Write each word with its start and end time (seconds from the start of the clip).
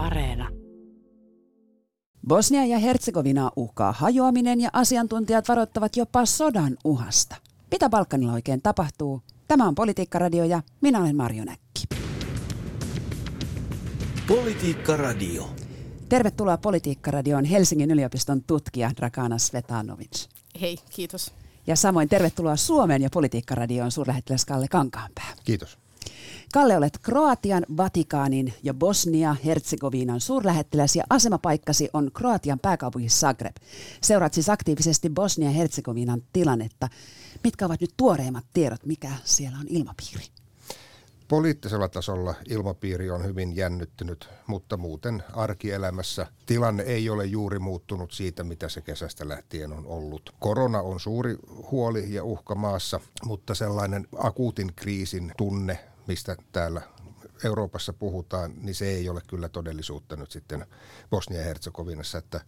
Areena. 0.00 0.48
Bosnia 2.28 2.66
ja 2.66 2.78
Herzegovina 2.78 3.50
uhkaa 3.56 3.92
hajoaminen 3.92 4.60
ja 4.60 4.70
asiantuntijat 4.72 5.48
varoittavat 5.48 5.96
jopa 5.96 6.26
sodan 6.26 6.76
uhasta. 6.84 7.36
Mitä 7.70 7.88
Balkanilla 7.88 8.32
oikein 8.32 8.62
tapahtuu? 8.62 9.22
Tämä 9.48 9.68
on 9.68 9.74
Politiikka-radio 9.74 10.44
ja 10.44 10.62
minä 10.80 11.00
olen 11.00 11.16
Marjo 11.16 11.44
Näkki. 11.44 11.84
Politiikka-radio. 14.28 15.50
Tervetuloa 16.08 16.56
Politiikka-radioon 16.56 17.44
Helsingin 17.44 17.90
yliopiston 17.90 18.42
tutkija 18.42 18.90
Dragana 18.96 19.38
Svetanovic. 19.38 20.26
Hei, 20.60 20.78
kiitos. 20.90 21.32
Ja 21.66 21.76
samoin 21.76 22.08
tervetuloa 22.08 22.56
Suomen 22.56 23.02
ja 23.02 23.08
Politiikka-radioon 23.12 23.90
suurlähettiläs 23.90 24.44
Kalle 24.44 24.68
Kankaanpää. 24.68 25.34
Kiitos. 25.44 25.78
Kalle, 26.52 26.76
olet 26.76 26.98
Kroatian, 26.98 27.66
Vatikaanin 27.76 28.54
ja 28.62 28.74
Bosnia-Herzegovinan 28.74 30.20
suurlähettiläs 30.20 30.96
ja 30.96 31.04
asemapaikkasi 31.10 31.88
on 31.92 32.10
Kroatian 32.14 32.58
pääkaupunki 32.58 33.08
Zagreb. 33.08 33.56
Seuraat 34.02 34.34
siis 34.34 34.48
aktiivisesti 34.48 35.08
Bosnia-Herzegovinan 35.08 36.22
tilannetta. 36.32 36.88
Mitkä 37.44 37.66
ovat 37.66 37.80
nyt 37.80 37.94
tuoreimmat 37.96 38.44
tiedot, 38.54 38.86
mikä 38.86 39.10
siellä 39.24 39.58
on 39.58 39.66
ilmapiiri? 39.68 40.39
Poliittisella 41.30 41.88
tasolla 41.88 42.34
ilmapiiri 42.48 43.10
on 43.10 43.24
hyvin 43.24 43.56
jännittynyt, 43.56 44.28
mutta 44.46 44.76
muuten 44.76 45.22
arkielämässä 45.32 46.26
tilanne 46.46 46.82
ei 46.82 47.10
ole 47.10 47.26
juuri 47.26 47.58
muuttunut 47.58 48.12
siitä, 48.12 48.44
mitä 48.44 48.68
se 48.68 48.80
kesästä 48.80 49.28
lähtien 49.28 49.72
on 49.72 49.86
ollut. 49.86 50.34
Korona 50.38 50.80
on 50.80 51.00
suuri 51.00 51.36
huoli 51.70 52.14
ja 52.14 52.24
uhka 52.24 52.54
maassa, 52.54 53.00
mutta 53.24 53.54
sellainen 53.54 54.06
akuutin 54.16 54.72
kriisin 54.76 55.32
tunne 55.36 55.78
mistä 56.06 56.36
täällä 56.52 56.82
Euroopassa 57.44 57.92
puhutaan, 57.92 58.52
niin 58.56 58.74
se 58.74 58.86
ei 58.86 59.08
ole 59.08 59.20
kyllä 59.26 59.48
todellisuutta 59.48 60.16
nyt 60.16 60.30
sitten 60.30 60.66
Bosnia-Herzegovinassa, 61.10 62.18
että 62.18 62.40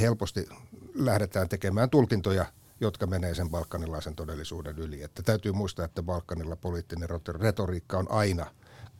helposti 0.00 0.48
lähdetään 0.94 1.48
tekemään 1.48 1.90
tulkintoja 1.90 2.46
jotka 2.80 3.06
menee 3.06 3.34
sen 3.34 3.50
balkanilaisen 3.50 4.16
todellisuuden 4.16 4.78
yli. 4.78 5.02
Että 5.02 5.22
täytyy 5.22 5.52
muistaa, 5.52 5.84
että 5.84 6.02
Balkanilla 6.02 6.56
poliittinen 6.56 7.08
retoriikka 7.40 7.98
on 7.98 8.10
aina 8.10 8.46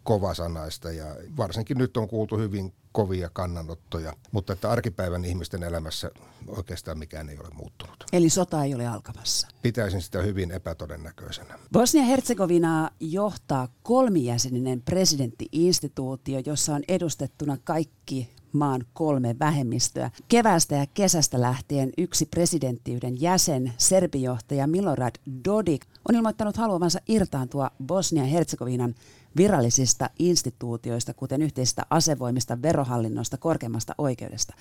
kovasanaista 0.04 0.92
ja 0.92 1.06
varsinkin 1.36 1.78
nyt 1.78 1.96
on 1.96 2.08
kuultu 2.08 2.38
hyvin 2.38 2.72
kovia 2.92 3.30
kannanottoja, 3.32 4.12
mutta 4.32 4.52
että 4.52 4.70
arkipäivän 4.70 5.24
ihmisten 5.24 5.62
elämässä 5.62 6.10
oikeastaan 6.48 6.98
mikään 6.98 7.28
ei 7.28 7.38
ole 7.38 7.48
muuttunut. 7.54 8.04
Eli 8.12 8.30
sota 8.30 8.64
ei 8.64 8.74
ole 8.74 8.86
alkamassa? 8.86 9.48
Pitäisin 9.62 10.02
sitä 10.02 10.22
hyvin 10.22 10.50
epätodennäköisenä. 10.50 11.58
Bosnia-Herzegovinaa 11.72 12.90
johtaa 13.00 13.68
kolmijäseninen 13.82 14.82
presidenttiinstituutio, 14.82 16.42
jossa 16.46 16.74
on 16.74 16.82
edustettuna 16.88 17.56
kaikki 17.64 18.30
maan 18.52 18.84
kolme 18.92 19.36
vähemmistöä. 19.38 20.10
Kevästä 20.28 20.74
ja 20.74 20.86
kesästä 20.94 21.40
lähtien 21.40 21.90
yksi 21.98 22.26
presidenttiyden 22.26 23.20
jäsen, 23.20 23.72
serbijohtaja 23.78 24.66
Milorad 24.66 25.14
Dodik, 25.44 25.86
on 26.08 26.14
ilmoittanut 26.14 26.56
haluavansa 26.56 27.00
irtaantua 27.08 27.70
Bosnia-Herzegovinan 27.86 28.94
virallisista 29.36 30.10
instituutioista, 30.18 31.14
kuten 31.14 31.42
yhteisistä 31.42 31.82
asevoimista, 31.90 32.62
verohallinnosta, 32.62 33.36
korkeimmasta 33.36 33.94
oikeudesta. 33.98 34.54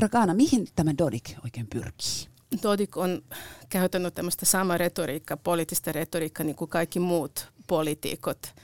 Dragana, 0.00 0.34
mihin 0.34 0.68
tämä 0.76 0.94
Dodik 0.98 1.34
oikein 1.44 1.66
pyrkii? 1.66 2.26
Dodik 2.62 2.96
on 2.96 3.22
käytänyt 3.68 4.14
tämmöistä 4.14 4.46
samaa 4.46 4.78
retoriikkaa, 4.78 5.36
poliittista 5.36 5.92
retoriikkaa, 5.92 6.46
niin 6.46 6.56
kuin 6.56 6.68
kaikki 6.68 7.00
muut 7.00 7.52
poliitikot 7.66 8.54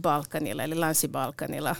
Balkanilla, 0.00 0.62
eli 0.62 0.80
Länsi-Balkanilla, 0.80 1.76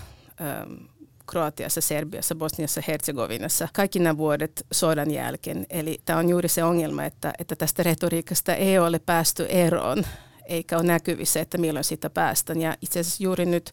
Kroatiassa, 1.27 1.81
Serbiassa, 1.81 2.35
Bosniassa, 2.35 2.83
Herzegovinassa 2.89 3.69
kaikki 3.73 3.99
nämä 3.99 4.17
vuodet 4.17 4.67
sodan 4.73 5.11
jälkeen. 5.11 5.67
Eli 5.71 6.01
tämä 6.05 6.19
on 6.19 6.29
juuri 6.29 6.49
se 6.49 6.65
ongelma, 6.65 7.05
että, 7.05 7.33
että 7.39 7.57
tästä 7.57 7.83
retoriikasta 7.83 8.55
ei 8.55 8.79
ole 8.79 8.99
päästy 8.99 9.47
eroon 9.49 10.05
eikä 10.45 10.77
ole 10.77 10.87
näkyvissä, 10.87 11.41
että 11.41 11.59
milloin 11.59 11.85
siitä 11.85 12.11
päästään. 12.11 12.61
Ja 12.61 12.77
itse 12.83 13.01
asiassa 13.01 13.23
juuri 13.23 13.47
nyt 13.47 13.73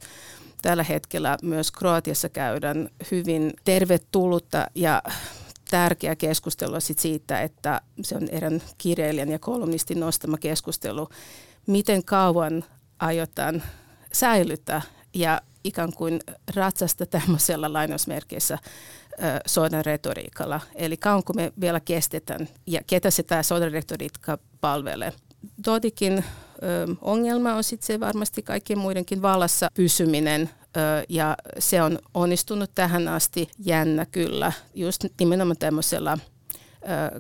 tällä 0.62 0.84
hetkellä 0.84 1.38
myös 1.44 1.72
Kroatiassa 1.72 2.30
käydään 2.30 2.90
hyvin 3.12 3.54
tervetullutta 3.64 4.68
ja 4.76 5.04
tärkeä 5.70 6.16
keskustelua 6.16 6.80
sit 6.80 7.00
siitä, 7.00 7.42
että 7.42 7.81
se 8.02 8.16
on 8.16 8.28
erään 8.31 8.62
kirjailijan 8.78 9.30
ja 9.30 9.40
kolumnistin 9.40 10.00
nostama 10.00 10.38
keskustelu, 10.38 11.10
miten 11.68 12.04
kauan 12.04 12.64
aiotaan 13.00 13.64
säilyttää 14.14 14.81
ja 15.14 15.42
ikään 15.64 15.94
kuin 15.94 16.20
ratsasta 16.56 17.06
tämmöisellä 17.06 17.74
lainausmerkeissä 17.74 18.58
sodan 19.46 19.86
retoriikalla. 19.86 20.62
Eli 20.75 20.97
kauanko 20.97 21.34
me 21.34 21.53
vielä 21.62 21.80
kestetään 21.80 22.47
ja 22.68 22.81
ketä 22.88 23.12
se 23.12 23.24
tämä 23.24 23.44
sodan 23.44 23.72
retoriikka 23.72 24.38
palvelee. 24.62 25.14
Dodikin 25.66 26.24
ongelma 27.02 27.53
on 27.53 27.64
sitten 27.64 27.88
se 27.88 28.00
varmasti 28.00 28.42
kaikkien 28.42 28.80
muidenkin 28.80 29.22
vallassa 29.22 29.68
pysyminen 29.74 30.50
ja 31.09 31.38
se 31.59 31.81
on 31.81 32.00
onnistunut 32.14 32.72
tähän 32.75 33.08
asti 33.08 33.50
jännä 33.59 34.06
kyllä, 34.06 34.52
just 34.74 35.06
nimenomaan 35.19 35.58
tämmöisellä 35.58 36.18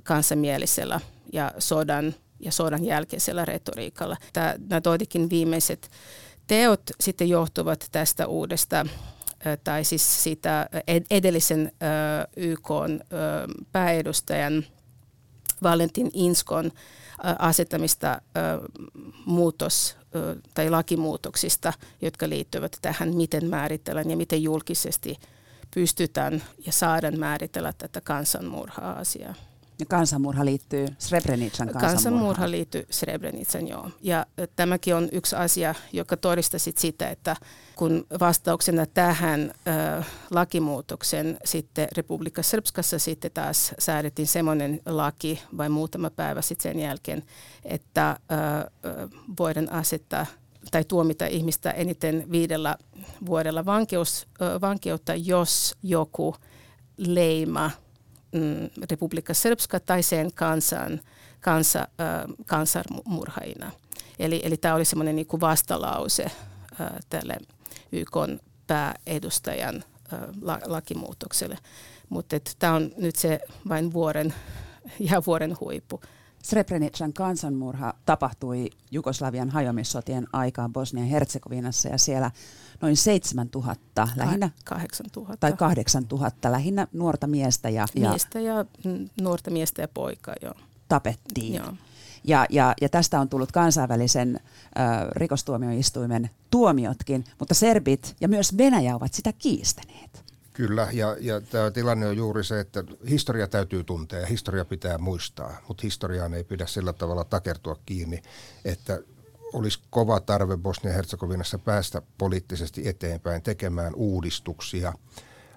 kansanmielisellä 0.03 0.99
ja 1.33 1.51
sodan 1.57 2.15
ja 2.39 2.51
sodan 2.51 2.85
jälkeisellä 2.85 3.45
retoriikalla. 3.45 4.17
Nämä 4.69 4.83
Dodikin 4.83 5.29
viimeiset 5.29 5.91
teot 6.49 6.81
sitten 6.99 7.29
johtuvat 7.29 7.87
tästä 7.91 8.27
uudesta 8.27 8.85
tai 9.63 9.83
siis 9.83 10.23
siitä 10.23 10.69
edellisen 11.09 11.71
YK 12.37 12.69
pääedustajan 13.71 14.65
Valentin 15.63 16.09
Inskon 16.13 16.71
asettamista 17.39 18.21
muutos- 19.25 19.95
tai 20.53 20.69
lakimuutoksista, 20.69 21.73
jotka 22.01 22.29
liittyvät 22.29 22.77
tähän, 22.81 23.15
miten 23.15 23.49
määritellään 23.49 24.09
ja 24.09 24.17
miten 24.17 24.43
julkisesti 24.43 25.19
pystytään 25.73 26.43
ja 26.65 26.71
saadaan 26.71 27.19
määritellä 27.19 27.73
tätä 27.77 28.01
kansanmurha-asiaa. 28.01 29.33
Ja 29.79 29.85
kansanmurha 29.85 30.45
liittyy 30.45 30.87
Srebrenican 30.97 31.67
kansanmurhaan. 31.67 31.93
Kansanmurha 31.93 32.51
liittyy 32.51 32.85
Srebrenican, 32.91 33.67
joo. 33.67 33.89
Ja 34.01 34.25
tämäkin 34.55 34.95
on 34.95 35.09
yksi 35.11 35.35
asia, 35.35 35.75
joka 35.93 36.17
todistaa 36.17 36.59
sitä, 36.59 37.09
että 37.09 37.35
kun 37.75 38.05
vastauksena 38.19 38.85
tähän 38.85 39.51
äh, 39.67 40.07
lakimuutoksen 40.31 41.37
sitten 41.45 41.87
Republika 41.97 42.43
Srpskassa 42.43 42.99
sitten 42.99 43.31
taas 43.33 43.73
säädettiin 43.79 44.27
semmoinen 44.27 44.81
laki 44.85 45.41
vain 45.57 45.71
muutama 45.71 46.09
päivä 46.09 46.41
sitten 46.41 46.73
sen 46.73 46.81
jälkeen, 46.81 47.23
että 47.65 48.09
äh, 48.09 48.17
voidaan 49.39 49.71
asettaa 49.71 50.25
tai 50.71 50.83
tuomita 50.83 51.25
ihmistä 51.25 51.71
eniten 51.71 52.25
viidellä 52.31 52.77
vuodella 53.25 53.65
vankeus, 53.65 54.27
vankeutta, 54.61 55.15
jos 55.15 55.75
joku 55.83 56.35
leima– 56.97 57.71
mm, 58.31 58.69
Republika 58.91 59.33
Srpska 59.33 59.79
tai 59.79 60.03
sen 60.03 60.33
kansan, 60.33 61.01
kansa, 61.39 61.87
kansanmurhaina. 62.45 63.71
Eli, 64.19 64.41
eli 64.43 64.57
tämä 64.57 64.75
oli 64.75 64.85
semmoinen 64.85 65.15
niin 65.15 65.27
vastalause 65.41 66.31
tälle 67.09 67.37
YK 67.91 68.17
pääedustajan 68.67 69.83
la, 70.41 70.59
lakimuutokselle. 70.65 71.57
Mutta 72.09 72.35
tämä 72.59 72.73
on 72.73 72.91
nyt 72.97 73.15
se 73.15 73.39
vain 73.69 73.93
vuoren 73.93 74.33
ja 75.11 75.21
vuoren 75.25 75.57
huippu. 75.59 76.01
Srebrenican 76.49 77.13
kansanmurha 77.13 77.93
tapahtui 78.05 78.69
Jugoslavian 78.91 79.49
hajoamissotien 79.49 80.27
aikaan 80.33 80.73
Bosnia-Herzegovinassa 80.73 81.89
ja 81.89 81.97
siellä 81.97 82.31
noin 82.81 82.97
7000 82.97 84.07
lähinnä. 84.15 84.49
8000. 84.65 85.37
Tai 85.37 85.53
8000 85.53 86.51
lähinnä 86.51 86.87
nuorta 86.93 87.27
miestä 87.27 87.69
ja, 87.69 87.85
ja 87.95 88.09
miestä 88.09 88.39
ja 88.39 88.65
nuorta 89.21 89.51
miestä 89.51 89.81
ja 89.81 89.87
poikaa, 89.87 90.35
joo. 90.41 90.53
Tapettiin. 90.87 91.53
Joo. 91.53 91.73
Ja, 92.23 92.45
ja, 92.49 92.73
ja 92.81 92.89
tästä 92.89 93.19
on 93.19 93.29
tullut 93.29 93.51
kansainvälisen 93.51 94.39
äh, 94.79 95.07
rikostuomioistuimen 95.11 96.29
tuomiotkin, 96.51 97.23
mutta 97.39 97.53
serbit 97.53 98.15
ja 98.21 98.27
myös 98.27 98.57
Venäjä 98.57 98.95
ovat 98.95 99.13
sitä 99.13 99.33
kiistäneet. 99.33 100.28
Kyllä, 100.59 100.87
ja, 100.91 101.15
ja 101.19 101.41
tämä 101.41 101.71
tilanne 101.71 102.07
on 102.07 102.17
juuri 102.17 102.43
se, 102.43 102.59
että 102.59 102.83
historia 103.09 103.47
täytyy 103.47 103.83
tuntea 103.83 104.19
ja 104.19 104.25
historia 104.25 104.65
pitää 104.65 104.97
muistaa, 104.97 105.57
mutta 105.67 105.81
historiaan 105.81 106.33
ei 106.33 106.43
pidä 106.43 106.65
sillä 106.65 106.93
tavalla 106.93 107.23
takertua 107.23 107.75
kiinni, 107.85 108.21
että 108.65 108.99
olisi 109.53 109.79
kova 109.89 110.19
tarve 110.19 110.57
Bosnia-Herzegovinassa 110.57 111.59
päästä 111.59 112.01
poliittisesti 112.17 112.87
eteenpäin, 112.87 113.41
tekemään 113.41 113.95
uudistuksia, 113.95 114.93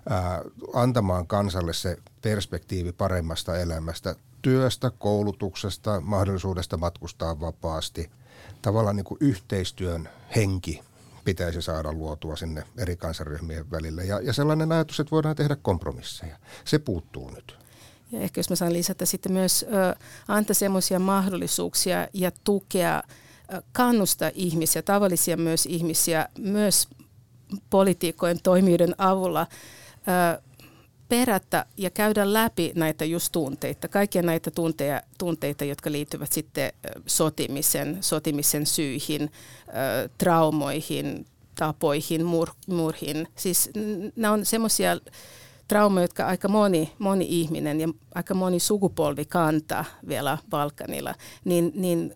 ää, 0.08 0.42
antamaan 0.74 1.26
kansalle 1.26 1.72
se 1.72 1.96
perspektiivi 2.22 2.92
paremmasta 2.92 3.58
elämästä, 3.58 4.16
työstä, 4.42 4.90
koulutuksesta, 4.90 6.00
mahdollisuudesta 6.00 6.76
matkustaa 6.76 7.40
vapaasti, 7.40 8.10
tavallaan 8.62 8.96
niin 8.96 9.04
kuin 9.04 9.18
yhteistyön 9.20 10.08
henki 10.36 10.82
pitäisi 11.24 11.62
saada 11.62 11.92
luotua 11.92 12.36
sinne 12.36 12.64
eri 12.78 12.96
kansaryhmien 12.96 13.70
välille. 13.70 14.04
Ja, 14.04 14.20
ja 14.20 14.32
sellainen 14.32 14.72
ajatus, 14.72 15.00
että 15.00 15.10
voidaan 15.10 15.36
tehdä 15.36 15.56
kompromisseja, 15.56 16.36
se 16.64 16.78
puuttuu 16.78 17.30
nyt. 17.30 17.58
Ja 18.12 18.20
ehkä 18.20 18.38
jos 18.38 18.50
mä 18.50 18.56
saan 18.56 18.72
lisätä 18.72 19.06
sitten 19.06 19.32
myös 19.32 19.64
ö, 19.68 19.96
antaa 20.28 20.54
semmoisia 20.54 20.98
mahdollisuuksia 20.98 22.08
ja 22.12 22.30
tukea, 22.44 23.02
ö, 23.52 23.62
ihmisiä, 24.34 24.82
tavallisia 24.82 25.36
myös 25.36 25.66
ihmisiä, 25.66 26.28
myös 26.38 26.88
politiikkojen 27.70 28.42
toimijoiden 28.42 28.94
avulla 28.98 29.46
ö, 29.46 30.42
perätä 31.12 31.66
ja 31.76 31.90
käydä 31.90 32.32
läpi 32.32 32.72
näitä 32.74 33.04
just 33.04 33.32
tunteita, 33.32 33.88
kaikkia 33.88 34.22
näitä 34.22 34.50
tunteja, 34.50 35.02
tunteita, 35.18 35.64
jotka 35.64 35.92
liittyvät 35.92 36.32
sitten 36.32 36.72
sotimisen, 37.06 37.98
sotimisen 38.00 38.66
syihin, 38.66 39.30
traumoihin, 40.18 41.26
tapoihin, 41.54 42.24
mur, 42.24 42.48
murhin. 42.66 43.28
Siis 43.36 43.70
nämä 44.16 44.32
on 44.32 44.46
semmoisia 44.46 44.98
traumoja, 45.68 46.04
jotka 46.04 46.26
aika 46.26 46.48
moni, 46.48 46.92
moni 46.98 47.26
ihminen 47.28 47.80
ja 47.80 47.88
aika 48.14 48.34
moni 48.34 48.60
sukupolvi 48.60 49.24
kantaa 49.24 49.84
vielä 50.08 50.38
Balkanilla, 50.50 51.14
niin, 51.44 51.72
niin 51.74 52.14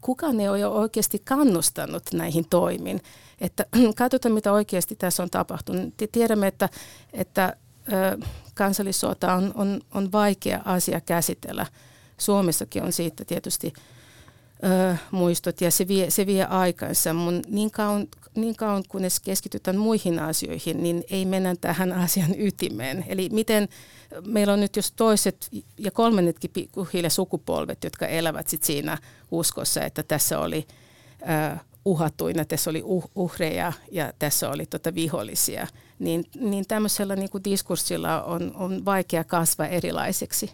kukaan 0.00 0.40
ei 0.40 0.48
ole 0.48 0.66
oikeasti 0.66 1.18
kannustanut 1.24 2.02
näihin 2.12 2.48
toimiin. 2.50 3.00
Että 3.40 3.66
katsotaan, 3.96 4.34
mitä 4.34 4.52
oikeasti 4.52 4.96
tässä 4.96 5.22
on 5.22 5.30
tapahtunut. 5.30 5.94
Tiedämme, 6.12 6.46
että, 6.46 6.68
että 7.12 7.56
kansallissota 8.54 9.34
on, 9.34 9.52
on, 9.54 9.80
on 9.94 10.12
vaikea 10.12 10.60
asia 10.64 11.00
käsitellä. 11.00 11.66
Suomessakin 12.18 12.82
on 12.82 12.92
siitä 12.92 13.24
tietysti 13.24 13.72
ö, 14.64 14.96
muistot 15.10 15.60
ja 15.60 15.70
se 15.70 15.88
vie, 15.88 16.10
se 16.10 16.26
vie 16.26 16.44
aikansa. 16.44 17.14
Mun 17.14 17.42
niin 17.48 17.70
kauan, 17.70 18.06
niin 18.34 18.56
kauan 18.56 18.84
kunnes 18.88 19.20
keskitytään 19.20 19.76
muihin 19.76 20.18
asioihin, 20.18 20.82
niin 20.82 21.04
ei 21.10 21.24
mennä 21.24 21.54
tähän 21.60 21.92
asian 22.04 22.34
ytimeen. 22.38 23.04
Eli 23.08 23.28
miten 23.32 23.68
meillä 24.26 24.52
on 24.52 24.60
nyt 24.60 24.76
jos 24.76 24.92
toiset 24.92 25.48
ja 25.78 25.90
kolmannetkin 25.90 26.50
pikkuhiljaa 26.50 27.10
sukupolvet, 27.10 27.84
jotka 27.84 28.06
elävät 28.06 28.48
sit 28.48 28.62
siinä 28.62 28.98
uskossa, 29.30 29.84
että 29.84 30.02
tässä 30.02 30.38
oli 30.38 30.66
ö, 31.22 31.56
uhattuina, 31.84 32.44
tässä 32.44 32.70
oli 32.70 32.82
uh, 32.84 33.10
uhreja 33.14 33.72
ja 33.92 34.12
tässä 34.18 34.50
oli 34.50 34.66
tota 34.66 34.94
vihollisia, 34.94 35.66
niin, 35.98 36.24
niin 36.40 36.66
tämmöisellä 36.68 37.16
niin 37.16 37.30
kuin 37.30 37.44
diskurssilla 37.44 38.22
on, 38.22 38.52
on 38.54 38.84
vaikea 38.84 39.24
kasvaa 39.24 39.66
erilaiseksi. 39.66 40.50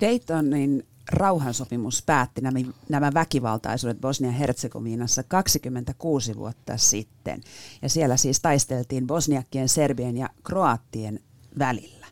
Daytonin 0.00 0.86
rauhansopimus 1.12 2.02
päätti 2.02 2.40
nämä, 2.40 2.58
nämä 2.88 3.14
väkivaltaisuudet 3.14 4.00
Bosnia-Herzegovinassa 4.00 5.22
26 5.22 6.36
vuotta 6.36 6.76
sitten. 6.76 7.40
Ja 7.82 7.88
siellä 7.88 8.16
siis 8.16 8.40
taisteltiin 8.40 9.06
bosniakkien, 9.06 9.68
serbien 9.68 10.16
ja 10.16 10.28
kroattien 10.44 11.20
välillä. 11.58 12.06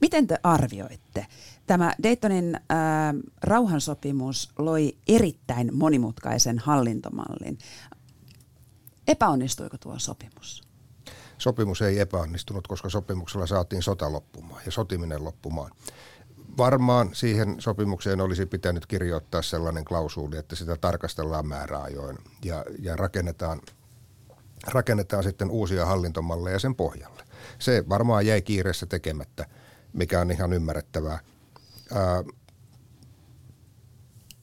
Miten 0.00 0.26
te 0.26 0.38
arvioitte 0.42 1.26
Tämä 1.70 1.94
Daytonin 2.02 2.54
äh, 2.54 2.60
rauhansopimus 3.42 4.50
loi 4.58 4.96
erittäin 5.08 5.70
monimutkaisen 5.74 6.58
hallintomallin. 6.58 7.58
Epäonnistuiko 9.08 9.78
tuo 9.78 9.98
sopimus? 9.98 10.69
Sopimus 11.40 11.82
ei 11.82 12.00
epäonnistunut, 12.00 12.66
koska 12.66 12.88
sopimuksella 12.88 13.46
saatiin 13.46 13.82
sota 13.82 14.12
loppumaan 14.12 14.62
ja 14.66 14.72
sotiminen 14.72 15.24
loppumaan. 15.24 15.70
Varmaan 16.58 17.10
siihen 17.12 17.56
sopimukseen 17.58 18.20
olisi 18.20 18.46
pitänyt 18.46 18.86
kirjoittaa 18.86 19.42
sellainen 19.42 19.84
klausuuli, 19.84 20.36
että 20.36 20.56
sitä 20.56 20.76
tarkastellaan 20.76 21.46
määräajoin 21.46 22.18
ja, 22.44 22.64
ja 22.78 22.96
rakennetaan, 22.96 23.60
rakennetaan 24.66 25.22
sitten 25.22 25.50
uusia 25.50 25.86
hallintomalleja 25.86 26.58
sen 26.58 26.74
pohjalle. 26.74 27.22
Se 27.58 27.84
varmaan 27.88 28.26
jäi 28.26 28.42
kiireessä 28.42 28.86
tekemättä, 28.86 29.46
mikä 29.92 30.20
on 30.20 30.30
ihan 30.30 30.52
ymmärrettävää 30.52 31.18
ää, 31.92 32.24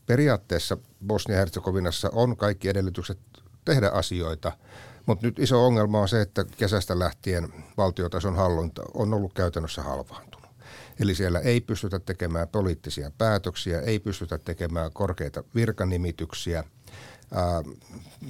periaatteessa 0.05 0.77
Bosnia-Herzegovinassa 1.07 2.09
on 2.13 2.37
kaikki 2.37 2.69
edellytykset 2.69 3.19
tehdä 3.65 3.89
asioita, 3.89 4.51
mutta 5.07 5.25
nyt 5.25 5.39
iso 5.39 5.65
ongelma 5.65 6.01
on 6.01 6.09
se, 6.09 6.21
että 6.21 6.45
kesästä 6.57 6.99
lähtien 6.99 7.53
valtiotason 7.77 8.35
hallinta 8.35 8.81
on 8.93 9.13
ollut 9.13 9.33
käytännössä 9.33 9.83
halvaantunut. 9.83 10.49
Eli 10.99 11.15
siellä 11.15 11.39
ei 11.39 11.61
pystytä 11.61 11.99
tekemään 11.99 12.47
poliittisia 12.47 13.11
päätöksiä, 13.17 13.81
ei 13.81 13.99
pystytä 13.99 14.37
tekemään 14.37 14.91
korkeita 14.93 15.43
virkanimityksiä. 15.55 16.63
Ää, 17.33 17.63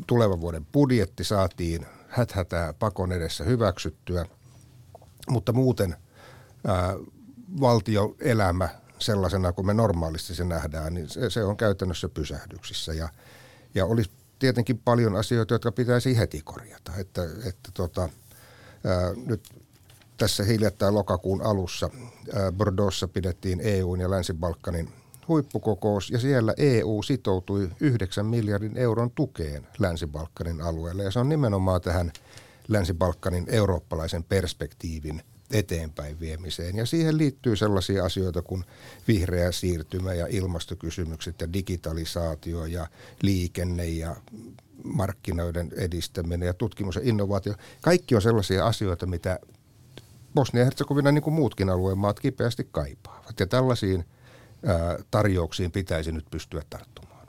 tulevan 0.08 0.42
vuoden 0.42 0.66
budjetti 0.66 1.24
saatiin 1.24 1.86
häthätää 2.08 2.74
pakon 2.74 3.12
edessä 3.12 3.44
hyväksyttyä, 3.44 4.26
mutta 5.30 5.54
muuten 5.54 5.96
ää, 6.68 6.94
valtioelämä 7.60 8.70
sellaisena 9.00 9.54
kuin 9.54 9.66
me 9.66 9.74
normaalisti 9.74 10.36
se 10.36 10.44
nähdään, 10.44 10.94
niin 10.94 11.10
se, 11.10 11.30
se 11.30 11.44
on 11.44 11.58
käytännössä 11.58 12.10
pysähdyksissä. 12.10 12.94
Ja, 12.94 13.10
ja 13.76 13.86
olisi 13.86 14.12
tietenkin 14.40 14.78
paljon 14.78 15.16
asioita, 15.16 15.54
jotka 15.54 15.72
pitäisi 15.72 16.18
heti 16.18 16.42
korjata. 16.44 16.92
Että, 16.98 17.22
että 17.46 17.70
tota, 17.74 18.10
ää, 18.86 19.14
nyt 19.26 19.50
tässä 20.18 20.44
hiljattain 20.44 20.94
lokakuun 20.94 21.42
alussa 21.42 21.90
ää, 22.34 22.52
Bordeauxssa 22.52 23.08
pidettiin 23.08 23.60
EUn 23.64 24.00
ja 24.00 24.10
Länsi-Balkanin 24.10 24.90
huippukokous 25.28 26.10
ja 26.10 26.20
siellä 26.20 26.54
EU 26.58 27.04
sitoutui 27.04 27.70
9 27.80 28.26
miljardin 28.26 28.78
euron 28.78 29.12
tukeen 29.12 29.68
Länsi-Balkanin 29.80 30.62
alueelle 30.62 31.04
ja 31.04 31.12
se 31.12 31.20
on 31.20 31.30
nimenomaan 31.30 31.82
tähän 31.82 32.12
Länsi-Balkanin 32.68 33.46
eurooppalaisen 33.50 34.24
perspektiivin– 34.24 35.22
eteenpäin 35.52 36.20
viemiseen. 36.20 36.76
Ja 36.76 36.86
siihen 36.86 37.18
liittyy 37.18 37.56
sellaisia 37.56 38.06
asioita 38.06 38.42
kuin 38.42 38.64
vihreä 39.08 39.52
siirtymä 39.52 40.14
ja 40.14 40.28
ilmastokysymykset 40.30 41.42
ja 41.42 41.54
digitalisaatio 41.54 42.66
ja 42.66 42.88
liikenne 43.22 43.86
ja 43.86 44.16
markkinoiden 44.84 45.72
edistäminen 45.78 46.48
ja 46.48 46.54
tutkimus 46.54 46.96
ja 46.96 47.02
innovaatio. 47.04 47.54
Kaikki 47.82 48.16
on 48.16 48.22
sellaisia 48.22 48.66
asioita, 48.66 49.06
mitä 49.06 49.40
Bosnia-Herzegovina 50.36 51.12
niin 51.12 51.22
kuin 51.22 51.34
muutkin 51.34 51.70
alueen 51.70 51.98
maat 51.98 52.20
kipeästi 52.20 52.68
kaipaavat. 52.72 53.40
Ja 53.40 53.48
tällaisiin 53.48 54.06
ää, 54.66 54.98
tarjouksiin 55.12 55.72
pitäisi 55.72 56.12
nyt 56.12 56.26
pystyä 56.32 56.62
tarttumaan. 56.70 57.28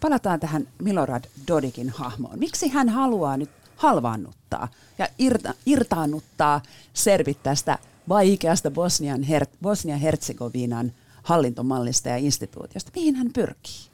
Palataan 0.00 0.40
tähän 0.40 0.68
Milorad 0.82 1.24
Dodikin 1.48 1.88
hahmoon. 1.88 2.38
Miksi 2.38 2.68
hän 2.68 2.88
haluaa 2.88 3.36
nyt 3.36 3.50
halvaannuttaa 3.78 4.68
ja 4.98 5.08
irta, 5.18 5.54
irtaannuttaa 5.66 6.62
servit 6.94 7.42
tästä 7.42 7.78
vaikeasta 8.08 8.70
Bosnian 8.70 9.20
Her- 9.22 9.56
Bosnia-Herzegovinan 9.62 10.92
hallintomallista 11.22 12.08
ja 12.08 12.16
instituutiosta. 12.16 12.90
Mihin 12.94 13.14
hän 13.14 13.30
pyrkii? 13.32 13.88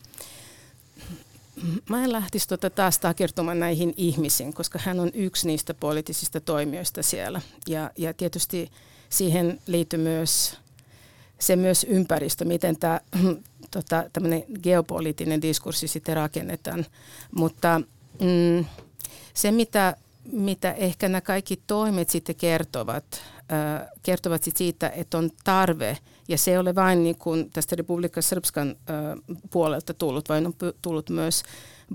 Mä 1.89 2.05
en 2.05 2.13
lähtisi 2.13 2.49
tuota 2.49 2.71
taas 2.71 2.99
takertumaan 2.99 3.61
näihin 3.61 3.95
ihmisiin, 3.97 4.55
koska 4.55 4.79
hän 4.83 5.01
on 5.01 5.11
yksi 5.15 5.47
niistä 5.47 5.75
poliittisista 5.75 6.41
toimijoista 6.41 7.03
siellä. 7.03 7.41
Ja, 7.69 7.91
ja 7.99 8.15
tietysti 8.15 8.71
siihen 9.09 9.61
liittyy 9.67 9.99
myös 9.99 10.59
se 11.39 11.57
myös 11.57 11.87
ympäristö, 11.89 12.45
miten 12.45 12.77
tämä 12.77 13.01
tota, 13.71 14.05
geopoliittinen 14.63 15.43
diskurssi 15.43 15.89
sitten 15.89 16.17
rakennetaan. 16.17 16.87
Mutta 17.35 17.81
mm, 18.21 18.65
se, 19.35 19.51
mitä, 19.51 19.97
mitä 20.33 20.73
ehkä 20.73 21.09
nämä 21.09 21.21
kaikki 21.21 21.63
toimet 21.67 22.11
sitten 22.11 22.37
kertovat, 22.37 23.23
kertovat 24.03 24.43
sit 24.43 24.57
siitä, 24.57 24.89
että 24.89 25.19
on 25.19 25.31
tarve, 25.45 25.99
ja 26.29 26.39
se 26.39 26.51
ei 26.51 26.59
ole 26.59 26.75
vain 26.75 27.03
niin 27.03 27.19
kuin 27.19 27.51
tästä 27.51 27.77
Republika 27.77 28.23
Srpskan 28.23 28.77
puolelta 29.51 29.95
tullut, 29.95 30.29
vaan 30.29 30.47
on 30.47 30.55
tullut 30.83 31.11
myös 31.11 31.43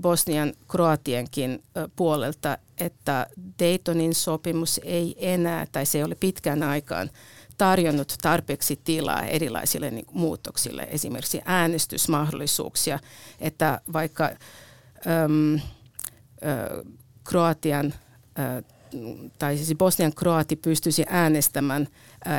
Bosnian 0.00 0.52
Kroatienkin 0.68 1.62
puolelta, 1.96 2.58
että 2.78 3.26
Daytonin 3.58 4.14
sopimus 4.14 4.80
ei 4.84 5.16
enää, 5.18 5.66
tai 5.72 5.86
se 5.86 5.98
ei 5.98 6.04
ole 6.04 6.14
pitkään 6.14 6.62
aikaan, 6.62 7.10
tarjonnut 7.58 8.14
tarpeeksi 8.22 8.80
tilaa 8.84 9.22
erilaisille 9.22 9.90
niin 9.90 10.06
muutoksille, 10.12 10.88
esimerkiksi 10.90 11.40
äänestysmahdollisuuksia, 11.44 12.98
että 13.40 13.80
vaikka 13.92 14.24
äm, 14.24 15.54
äh, 15.54 15.62
Kroatian 17.30 17.94
tai 19.38 19.56
siis 19.56 19.78
Bosnian 19.78 20.14
kroati 20.14 20.56
pystyisi 20.56 21.04
äänestämään 21.08 21.88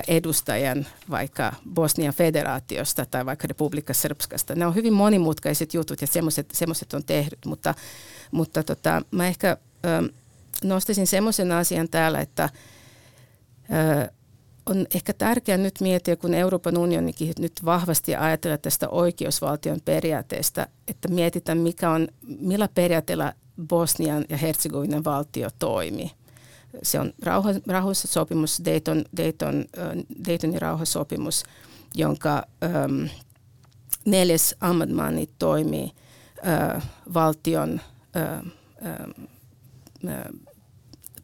edustajan 0.07 0.87
vaikka 1.09 1.53
Bosnian 1.73 2.13
federaatiosta 2.13 3.05
tai 3.05 3.25
vaikka 3.25 3.47
Republika 3.47 3.93
Srpskasta. 3.93 4.55
Nämä 4.55 4.69
on 4.69 4.75
hyvin 4.75 4.93
monimutkaiset 4.93 5.73
jutut 5.73 6.01
ja 6.01 6.07
semmoiset 6.53 6.93
on 6.93 7.03
tehnyt, 7.03 7.39
mutta, 7.45 7.75
mutta 8.31 8.63
tota, 8.63 9.01
mä 9.11 9.27
ehkä 9.27 9.57
nostaisin 10.63 11.07
semmoisen 11.07 11.51
asian 11.51 11.89
täällä, 11.89 12.19
että 12.19 12.49
on 14.65 14.87
ehkä 14.95 15.13
tärkeää 15.13 15.57
nyt 15.57 15.81
miettiä, 15.81 16.15
kun 16.15 16.33
Euroopan 16.33 16.77
unionikin 16.77 17.33
nyt 17.39 17.53
vahvasti 17.65 18.15
ajatella 18.15 18.57
tästä 18.57 18.89
oikeusvaltion 18.89 19.81
periaatteesta, 19.85 20.67
että 20.87 21.07
mietitään, 21.07 21.57
mikä 21.57 21.91
on, 21.91 22.07
millä 22.39 22.69
periaatteella 22.75 23.33
Bosnian 23.69 24.25
ja 24.29 24.37
Herzegovinan 24.37 25.03
valtio 25.03 25.49
toimi. 25.59 26.11
Se 26.83 26.99
on 26.99 27.13
rauha, 27.23 27.49
rauhasopimus, 27.67 28.61
Dayton, 28.65 29.05
Dayton, 29.17 29.65
Daytonin 30.27 30.61
rauhasopimus, 30.61 31.43
jonka 31.95 32.43
ähm, 32.63 33.09
neljäs 34.05 34.55
ammatmaani 34.61 35.29
toimii 35.39 35.91
äh, 36.47 36.83
valtion 37.13 37.81
äh, 38.15 38.33
äh, 40.05 40.25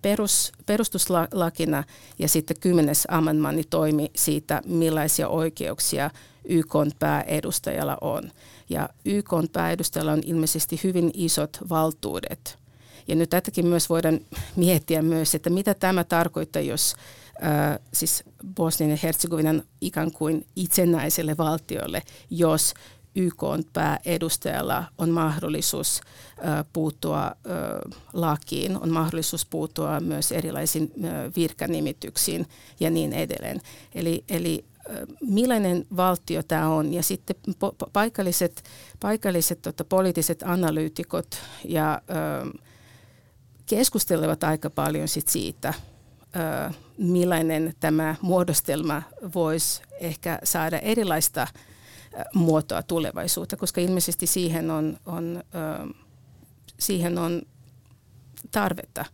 perus, 0.07 0.51
perustuslakina 0.65 1.83
ja 2.19 2.27
sitten 2.27 2.57
kymmenes 2.59 3.07
ammatmaani 3.09 3.63
toimi 3.69 4.11
siitä, 4.15 4.61
millaisia 4.65 5.27
oikeuksia 5.27 6.09
YK 6.45 6.73
pääedustajalla 6.99 7.97
on. 8.01 8.31
Ja 8.69 8.89
YK 9.05 9.29
pääedustajalla 9.53 10.11
on 10.11 10.21
ilmeisesti 10.25 10.79
hyvin 10.83 11.11
isot 11.13 11.57
valtuudet. 11.69 12.57
Ja 13.07 13.15
nyt 13.15 13.29
tätäkin 13.29 13.67
myös 13.67 13.89
voidaan 13.89 14.19
miettiä 14.55 15.01
myös, 15.01 15.35
että 15.35 15.49
mitä 15.49 15.73
tämä 15.73 16.03
tarkoittaa, 16.03 16.61
jos 16.61 16.95
äh, 17.43 17.79
siis 17.93 18.23
Bosnian 18.55 18.91
ja 18.91 18.97
Herzegovinan 19.03 19.63
ikään 19.81 20.11
kuin 20.11 20.45
itsenäiselle 20.55 21.37
valtiolle, 21.37 22.03
jos 22.29 22.73
YK 23.17 23.43
pääedustajalla 23.73 24.83
on 24.97 25.09
mahdollisuus 25.09 26.01
puuttua 26.73 27.31
lakiin, 28.13 28.77
on 28.77 28.89
mahdollisuus 28.89 29.45
puuttua 29.45 29.99
myös 29.99 30.31
erilaisiin 30.31 30.91
virkanimityksiin 31.35 32.47
ja 32.79 32.89
niin 32.89 33.13
edelleen. 33.13 33.61
Eli, 33.95 34.23
eli 34.29 34.65
millainen 35.21 35.85
valtio 35.97 36.43
tämä 36.43 36.69
on. 36.69 36.93
Ja 36.93 37.03
sitten 37.03 37.35
paikalliset, 37.93 38.63
paikalliset 38.99 39.61
tota, 39.61 39.83
poliittiset 39.83 40.43
analyytikot 40.43 41.35
ja 41.65 42.01
ö, 42.09 42.59
keskustelevat 43.65 44.43
aika 44.43 44.69
paljon 44.69 45.07
sit 45.07 45.27
siitä, 45.27 45.73
ö, 46.35 46.73
millainen 46.97 47.73
tämä 47.79 48.15
muodostelma 48.21 49.01
voisi 49.35 49.81
ehkä 49.99 50.39
saada 50.43 50.79
erilaista 50.79 51.47
muotoa 52.33 52.83
tulevaisuutta, 52.83 53.57
koska 53.57 53.81
ilmeisesti 53.81 54.27
siihen 54.27 54.71
on, 54.71 54.97
on, 55.05 55.43
siihen 56.79 57.17
on 57.17 57.41
tarvetta. 58.51 59.05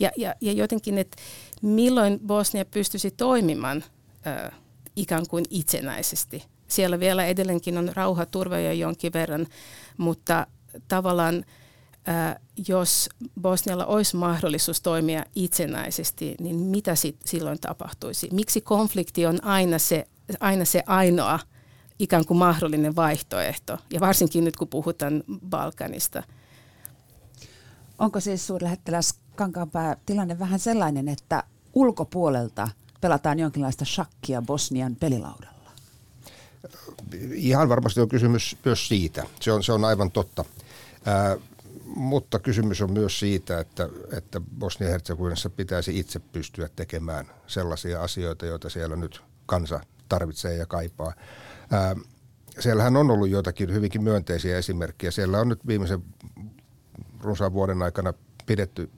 Ja, 0.00 0.10
ja, 0.16 0.34
ja 0.40 0.52
jotenkin, 0.52 0.98
että 0.98 1.16
milloin 1.62 2.20
Bosnia 2.26 2.64
pystyisi 2.64 3.10
toimimaan 3.10 3.84
ikään 4.96 5.28
kuin 5.28 5.44
itsenäisesti. 5.50 6.44
Siellä 6.68 7.00
vielä 7.00 7.24
edelleenkin 7.26 7.78
on 7.78 7.90
rauhaturveja 7.94 8.72
jonkin 8.72 9.12
verran, 9.12 9.46
mutta 9.96 10.46
tavallaan 10.88 11.44
jos 12.68 13.08
Bosnialla 13.40 13.86
olisi 13.86 14.16
mahdollisuus 14.16 14.80
toimia 14.80 15.24
itsenäisesti, 15.34 16.34
niin 16.40 16.56
mitä 16.56 16.94
sit 16.94 17.16
silloin 17.24 17.60
tapahtuisi? 17.60 18.28
Miksi 18.32 18.60
konflikti 18.60 19.26
on 19.26 19.44
aina 19.44 19.78
se, 19.78 20.06
aina 20.40 20.64
se 20.64 20.82
ainoa 20.86 21.38
ikään 22.00 22.26
kuin 22.26 22.38
mahdollinen 22.38 22.96
vaihtoehto, 22.96 23.78
ja 23.90 24.00
varsinkin 24.00 24.44
nyt 24.44 24.56
kun 24.56 24.68
puhutaan 24.68 25.24
Balkanista? 25.50 26.22
Onko 27.98 28.20
siis 28.20 28.46
suurlähettiläs 28.46 29.14
Kankaanpää 29.36 29.96
tilanne 30.06 30.38
vähän 30.38 30.58
sellainen, 30.58 31.08
että 31.08 31.44
ulkopuolelta– 31.74 32.68
pelataan 33.00 33.38
jonkinlaista 33.38 33.84
shakkia 33.84 34.42
Bosnian 34.42 34.96
pelilaudalla? 34.96 35.70
Ihan 37.32 37.68
varmasti 37.68 38.00
on 38.00 38.08
kysymys 38.08 38.56
myös 38.64 38.88
siitä. 38.88 39.26
Se 39.40 39.52
on, 39.52 39.62
se 39.62 39.72
on 39.72 39.84
aivan 39.84 40.10
totta. 40.10 40.44
Ää, 41.04 41.36
mutta 41.84 42.38
kysymys 42.38 42.82
on 42.82 42.92
myös 42.92 43.18
siitä, 43.18 43.60
että, 43.60 43.88
että 44.12 44.40
Bosnia-Herzegovinassa 44.58 45.50
pitäisi 45.50 45.98
itse 45.98 46.18
pystyä 46.18 46.68
tekemään 46.76 47.26
sellaisia 47.46 48.02
asioita, 48.02 48.46
joita 48.46 48.70
siellä 48.70 48.96
nyt 48.96 49.22
kansa 49.46 49.80
tarvitsee 50.08 50.56
ja 50.56 50.66
kaipaa. 50.66 51.12
Siellähän 52.60 52.96
on 52.96 53.10
ollut 53.10 53.28
joitakin 53.28 53.74
hyvinkin 53.74 54.02
myönteisiä 54.02 54.58
esimerkkejä. 54.58 55.10
Siellä 55.10 55.40
on 55.40 55.48
nyt 55.48 55.66
viimeisen 55.66 56.02
runsaan 57.20 57.52
vuoden 57.52 57.82
aikana 57.82 58.12
pidetty 58.46 58.90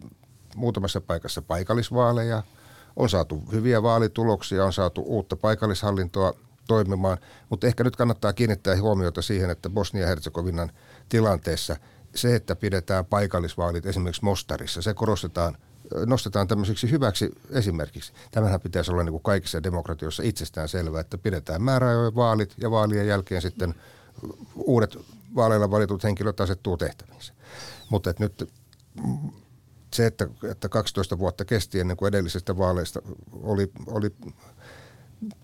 muutamassa 0.56 1.00
paikassa 1.00 1.42
paikallisvaaleja– 1.42 2.42
on 2.96 3.10
saatu 3.10 3.42
hyviä 3.52 3.82
vaalituloksia, 3.82 4.64
on 4.64 4.72
saatu 4.72 5.02
uutta 5.06 5.36
paikallishallintoa 5.36 6.32
toimimaan, 6.68 7.18
mutta 7.50 7.66
ehkä 7.66 7.84
nyt 7.84 7.96
kannattaa 7.96 8.32
kiinnittää 8.32 8.80
huomiota 8.80 9.22
siihen, 9.22 9.50
että 9.50 9.70
Bosnia-Herzegovinan 9.70 10.72
tilanteessa 11.08 11.76
se, 12.14 12.34
että 12.34 12.56
pidetään 12.56 13.04
paikallisvaalit 13.04 13.86
esimerkiksi 13.86 14.24
Mostarissa, 14.24 14.82
se 14.82 14.94
korostetaan 14.94 15.56
nostetaan 16.06 16.48
tämmöiseksi 16.48 16.90
hyväksi 16.90 17.30
esimerkiksi. 17.50 18.12
Tämähän 18.30 18.60
pitäisi 18.60 18.92
olla 18.92 19.02
niin 19.02 19.12
kuin 19.12 19.22
kaikissa 19.22 19.62
demokratioissa 19.62 20.22
itsestään 20.22 20.68
selvää, 20.68 21.00
että 21.00 21.18
pidetään 21.18 21.62
määräajojen 21.62 22.14
vaalit 22.14 22.54
ja 22.58 22.70
vaalien 22.70 23.06
jälkeen 23.06 23.42
sitten 23.42 23.74
uudet 24.54 24.98
vaaleilla 25.36 25.70
valitut 25.70 26.04
henkilöt 26.04 26.40
asettuu 26.40 26.76
tehtäviinsä. 26.76 27.32
Mutta 27.90 28.14
nyt 28.18 28.52
se, 29.94 30.06
että, 30.06 30.28
että 30.50 30.68
12 30.68 31.18
vuotta 31.18 31.44
kesti 31.44 31.80
ennen 31.80 31.96
kuin 31.96 32.08
edellisestä 32.08 32.58
vaaleista 32.58 33.02
oli, 33.32 33.72
oli 33.86 34.10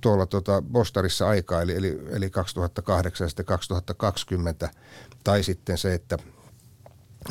tuolla 0.00 0.26
tuota 0.26 0.62
Bostarissa 0.62 1.28
aikaa, 1.28 1.62
eli, 1.62 1.76
eli, 1.76 1.98
eli 2.10 2.30
2008 2.30 3.24
ja 3.24 3.28
sitten 3.28 3.44
2020, 3.44 4.68
tai 5.24 5.42
sitten 5.42 5.78
se, 5.78 5.94
että 5.94 6.18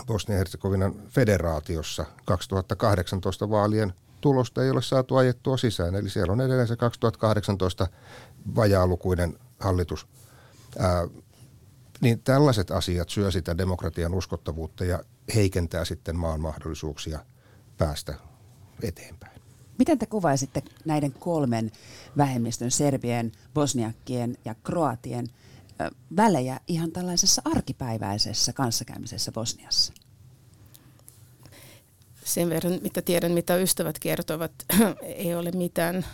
Bosnia-Herzegovinan 0.07 0.93
federaatiossa 1.09 2.05
2018 2.25 3.49
vaalien 3.49 3.93
tulosta 4.21 4.63
ei 4.63 4.69
ole 4.69 4.81
saatu 4.81 5.15
ajettua 5.15 5.57
sisään, 5.57 5.95
eli 5.95 6.09
siellä 6.09 6.33
on 6.33 6.41
edelleen 6.41 6.67
se 6.67 6.75
2018 6.75 7.87
vajaalukuinen 8.55 9.39
hallitus. 9.59 10.07
Ää, 10.79 11.07
niin 12.01 12.19
tällaiset 12.19 12.71
asiat 12.71 13.09
syö 13.09 13.31
sitä 13.31 13.57
demokratian 13.57 14.13
uskottavuutta 14.13 14.85
ja 14.85 15.03
heikentää 15.35 15.85
sitten 15.85 16.15
maan 16.15 16.41
mahdollisuuksia 16.41 17.19
päästä 17.77 18.13
eteenpäin. 18.83 19.41
Miten 19.77 19.99
te 19.99 20.05
kuvaisitte 20.05 20.63
näiden 20.85 21.11
kolmen 21.11 21.71
vähemmistön, 22.17 22.71
serbien, 22.71 23.31
bosniakkien 23.53 24.37
ja 24.45 24.55
kroatien 24.63 25.27
välejä 26.15 26.59
ihan 26.67 26.91
tällaisessa 26.91 27.41
arkipäiväisessä 27.45 28.53
kanssakäymisessä 28.53 29.31
Bosniassa? 29.31 29.93
Sen 32.25 32.49
verran, 32.49 32.79
mitä 32.81 33.01
tiedän, 33.01 33.31
mitä 33.31 33.55
ystävät 33.55 33.99
kertovat, 33.99 34.51
ei 35.01 35.35
ole 35.35 35.51
mitään 35.51 36.05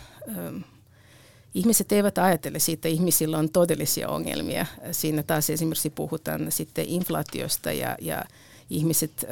ihmiset 1.53 1.91
eivät 1.91 2.17
ajattele 2.17 2.59
siitä, 2.59 2.87
ihmisillä 2.87 3.37
on 3.37 3.49
todellisia 3.49 4.09
ongelmia. 4.09 4.65
Siinä 4.91 5.23
taas 5.23 5.49
esimerkiksi 5.49 5.89
puhutaan 5.89 6.51
sitten 6.51 6.85
inflaatiosta 6.87 7.71
ja, 7.71 7.97
ja 8.01 8.25
ihmiset 8.73 9.25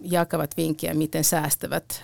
jakavat 0.00 0.56
vinkkejä, 0.56 0.94
miten 0.94 1.24
säästävät 1.24 2.02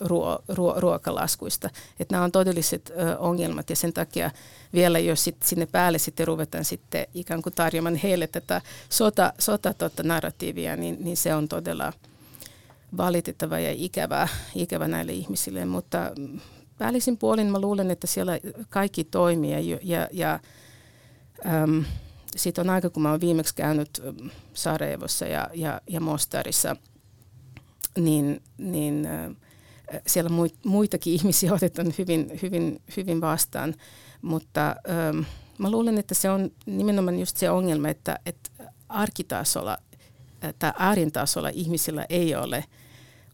ruo, 0.00 0.38
ruo, 0.48 0.74
ruokalaskuista. 0.80 1.70
Että 2.00 2.14
nämä 2.14 2.24
on 2.24 2.32
todelliset 2.32 2.92
ongelmat 3.18 3.70
ja 3.70 3.76
sen 3.76 3.92
takia 3.92 4.30
vielä 4.74 4.98
jos 4.98 5.24
sit 5.24 5.36
sinne 5.44 5.66
päälle 5.66 5.98
sitten 5.98 6.26
ruvetaan 6.26 6.64
sitten 6.64 7.06
ikään 7.14 7.42
kuin 7.42 7.54
tarjoamaan 7.54 7.96
heille 7.96 8.26
tätä 8.26 8.60
sota, 8.88 9.32
sota 9.38 9.74
tota 9.74 10.02
narratiivia, 10.02 10.76
niin, 10.76 10.96
niin 11.00 11.16
se 11.16 11.34
on 11.34 11.48
todella 11.48 11.92
valitettava 12.96 13.58
ja 13.58 13.72
ikävä, 13.76 14.28
ikävä 14.54 14.88
näille 14.88 15.12
ihmisille, 15.12 15.64
mutta 15.64 16.12
päällisin 16.78 17.18
puolin 17.18 17.46
mä 17.46 17.60
luulen, 17.60 17.90
että 17.90 18.06
siellä 18.06 18.38
kaikki 18.68 19.04
toimii 19.04 19.70
ja, 19.70 19.78
ja, 19.82 20.08
ja 20.12 20.40
ähm, 21.46 21.80
siitä 22.36 22.60
on 22.60 22.70
aika, 22.70 22.90
kun 22.90 23.02
mä 23.02 23.10
oon 23.10 23.20
viimeksi 23.20 23.54
käynyt 23.54 24.02
Sarajevossa 24.54 25.26
ja, 25.26 25.50
ja, 25.54 25.80
ja 25.90 26.00
Mostarissa, 26.00 26.76
niin, 27.98 28.42
niin 28.58 29.06
äh, 29.06 30.00
siellä 30.06 30.30
muitakin 30.64 31.12
ihmisiä 31.20 31.54
otetaan 31.54 31.94
hyvin, 31.98 32.38
hyvin, 32.42 32.82
hyvin 32.96 33.20
vastaan, 33.20 33.74
mutta 34.22 34.76
ähm, 34.88 35.18
mä 35.58 35.70
luulen, 35.70 35.98
että 35.98 36.14
se 36.14 36.30
on 36.30 36.50
nimenomaan 36.66 37.18
just 37.18 37.36
se 37.36 37.50
ongelma, 37.50 37.88
että, 37.88 38.18
että 38.26 38.50
arkitasolla 38.88 39.78
tai 40.58 40.72
arjen 40.76 41.12
tasolla 41.12 41.48
ihmisillä 41.48 42.06
ei 42.08 42.34
ole– 42.34 42.64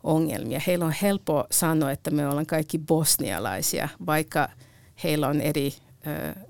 ongelmia. 0.03 0.61
Heillä 0.67 0.85
on 0.85 0.95
helppo 1.03 1.47
sanoa, 1.51 1.91
että 1.91 2.11
me 2.11 2.29
ollaan 2.29 2.47
kaikki 2.47 2.79
bosnialaisia, 2.79 3.89
vaikka 4.07 4.49
heillä 5.05 5.29
on 5.29 5.41
eri 5.41 5.75
ö, 6.07 6.41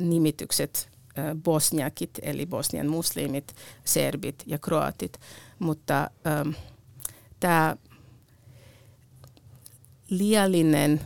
nimitykset, 0.00 0.90
ö, 1.18 1.36
bosniakit 1.44 2.10
eli 2.22 2.46
bosnian 2.46 2.86
muslimit, 2.88 3.54
serbit 3.84 4.42
ja 4.46 4.58
kroatit. 4.58 5.20
Mutta 5.58 6.10
tämä 7.40 7.76
liiallinen 10.10 11.00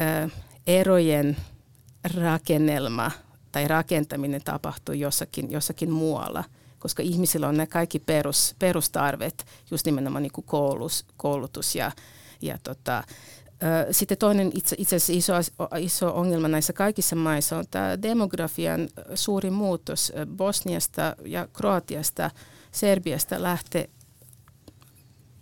ö, 0.00 0.30
erojen 0.66 1.36
rakennelma 2.14 3.10
tai 3.52 3.68
rakentaminen 3.68 4.42
tapahtuu 4.44 4.94
jossakin, 4.94 5.50
jossakin 5.50 5.90
muualla 5.90 6.44
koska 6.82 7.02
ihmisillä 7.02 7.48
on 7.48 7.56
ne 7.56 7.66
kaikki 7.66 7.98
perus, 7.98 8.54
perustarvet, 8.58 9.46
just 9.70 9.86
nimenomaan 9.86 10.22
niin 10.22 10.32
kuin 10.32 10.46
koulutus 11.16 11.74
ja, 11.74 11.92
ja 12.40 12.58
tota, 12.62 13.04
sitten 13.90 14.18
toinen 14.18 14.50
itse, 14.54 14.76
itse 14.78 14.96
asiassa 14.96 15.12
iso, 15.12 15.66
iso 15.78 16.14
ongelma 16.14 16.48
näissä 16.48 16.72
kaikissa 16.72 17.16
maissa 17.16 17.58
on 17.58 17.64
tämä 17.70 18.02
demografian 18.02 18.88
suuri 19.14 19.50
muutos. 19.50 20.12
Bosniasta 20.36 21.16
ja 21.24 21.48
Kroatiasta, 21.52 22.30
Serbiasta 22.72 23.42
lähtee 23.42 23.88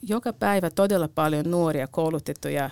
joka 0.02 0.32
päivä 0.32 0.70
todella 0.70 1.08
paljon 1.08 1.50
nuoria 1.50 1.86
koulutettuja 1.86 2.70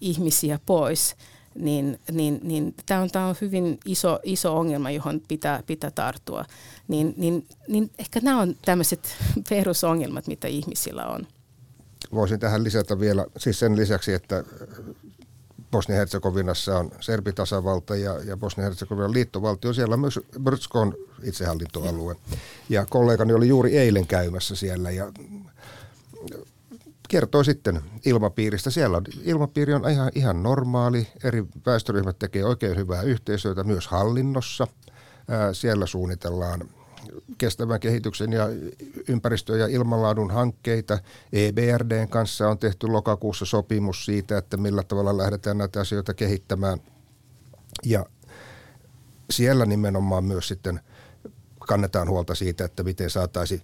ihmisiä 0.00 0.58
pois, 0.66 1.16
niin, 1.54 2.00
niin, 2.12 2.40
niin 2.42 2.74
tämä 2.86 3.00
on, 3.00 3.08
on 3.28 3.36
hyvin 3.40 3.78
iso, 3.84 4.18
iso 4.22 4.56
ongelma, 4.56 4.90
johon 4.90 5.20
pitää, 5.28 5.62
pitää 5.66 5.90
tarttua. 5.90 6.44
Niin, 6.88 7.14
niin, 7.16 7.46
niin 7.68 7.90
ehkä 7.98 8.20
nämä 8.22 8.40
on 8.40 8.56
tämmöiset 8.64 9.16
perusongelmat, 9.48 10.26
mitä 10.26 10.48
ihmisillä 10.48 11.06
on. 11.06 11.26
Voisin 12.12 12.40
tähän 12.40 12.64
lisätä 12.64 13.00
vielä, 13.00 13.26
siis 13.36 13.58
sen 13.58 13.76
lisäksi, 13.76 14.12
että 14.12 14.44
Bosnia-Herzegovinassa 15.70 16.78
on 16.78 16.90
Serbitasavalta 17.00 17.96
ja, 17.96 18.20
ja 18.24 18.36
Bosnia-Herzegovinan 18.36 19.12
liittovaltio. 19.12 19.72
Siellä 19.72 19.94
on 19.94 20.00
myös 20.00 20.20
Brtskon 20.42 20.94
itsehallintoalue. 21.22 22.16
Ja 22.68 22.86
kollegani 22.90 23.32
oli 23.32 23.48
juuri 23.48 23.78
eilen 23.78 24.06
käymässä 24.06 24.56
siellä 24.56 24.90
ja 24.90 25.12
kertoo 27.08 27.44
sitten 27.44 27.80
ilmapiiristä. 28.04 28.70
Siellä 28.70 28.96
on, 28.96 29.04
ilmapiiri 29.24 29.74
on 29.74 29.90
ihan, 29.90 30.12
ihan 30.14 30.42
normaali. 30.42 31.08
Eri 31.24 31.44
väestöryhmät 31.66 32.18
tekee 32.18 32.44
oikein 32.44 32.76
hyvää 32.76 33.02
yhteistyötä 33.02 33.64
myös 33.64 33.86
hallinnossa. 33.86 34.66
siellä 35.52 35.86
suunnitellaan 35.86 36.68
kestävän 37.38 37.80
kehityksen 37.80 38.32
ja 38.32 38.48
ympäristö- 39.08 39.56
ja 39.56 39.66
ilmanlaadun 39.66 40.30
hankkeita. 40.30 40.98
EBRDn 41.32 42.08
kanssa 42.08 42.48
on 42.48 42.58
tehty 42.58 42.86
lokakuussa 42.86 43.44
sopimus 43.44 44.04
siitä, 44.04 44.38
että 44.38 44.56
millä 44.56 44.82
tavalla 44.82 45.16
lähdetään 45.16 45.58
näitä 45.58 45.80
asioita 45.80 46.14
kehittämään. 46.14 46.78
Ja 47.84 48.06
siellä 49.30 49.66
nimenomaan 49.66 50.24
myös 50.24 50.48
sitten 50.48 50.80
kannetaan 51.58 52.08
huolta 52.08 52.34
siitä, 52.34 52.64
että 52.64 52.82
miten 52.82 53.10
saataisiin 53.10 53.62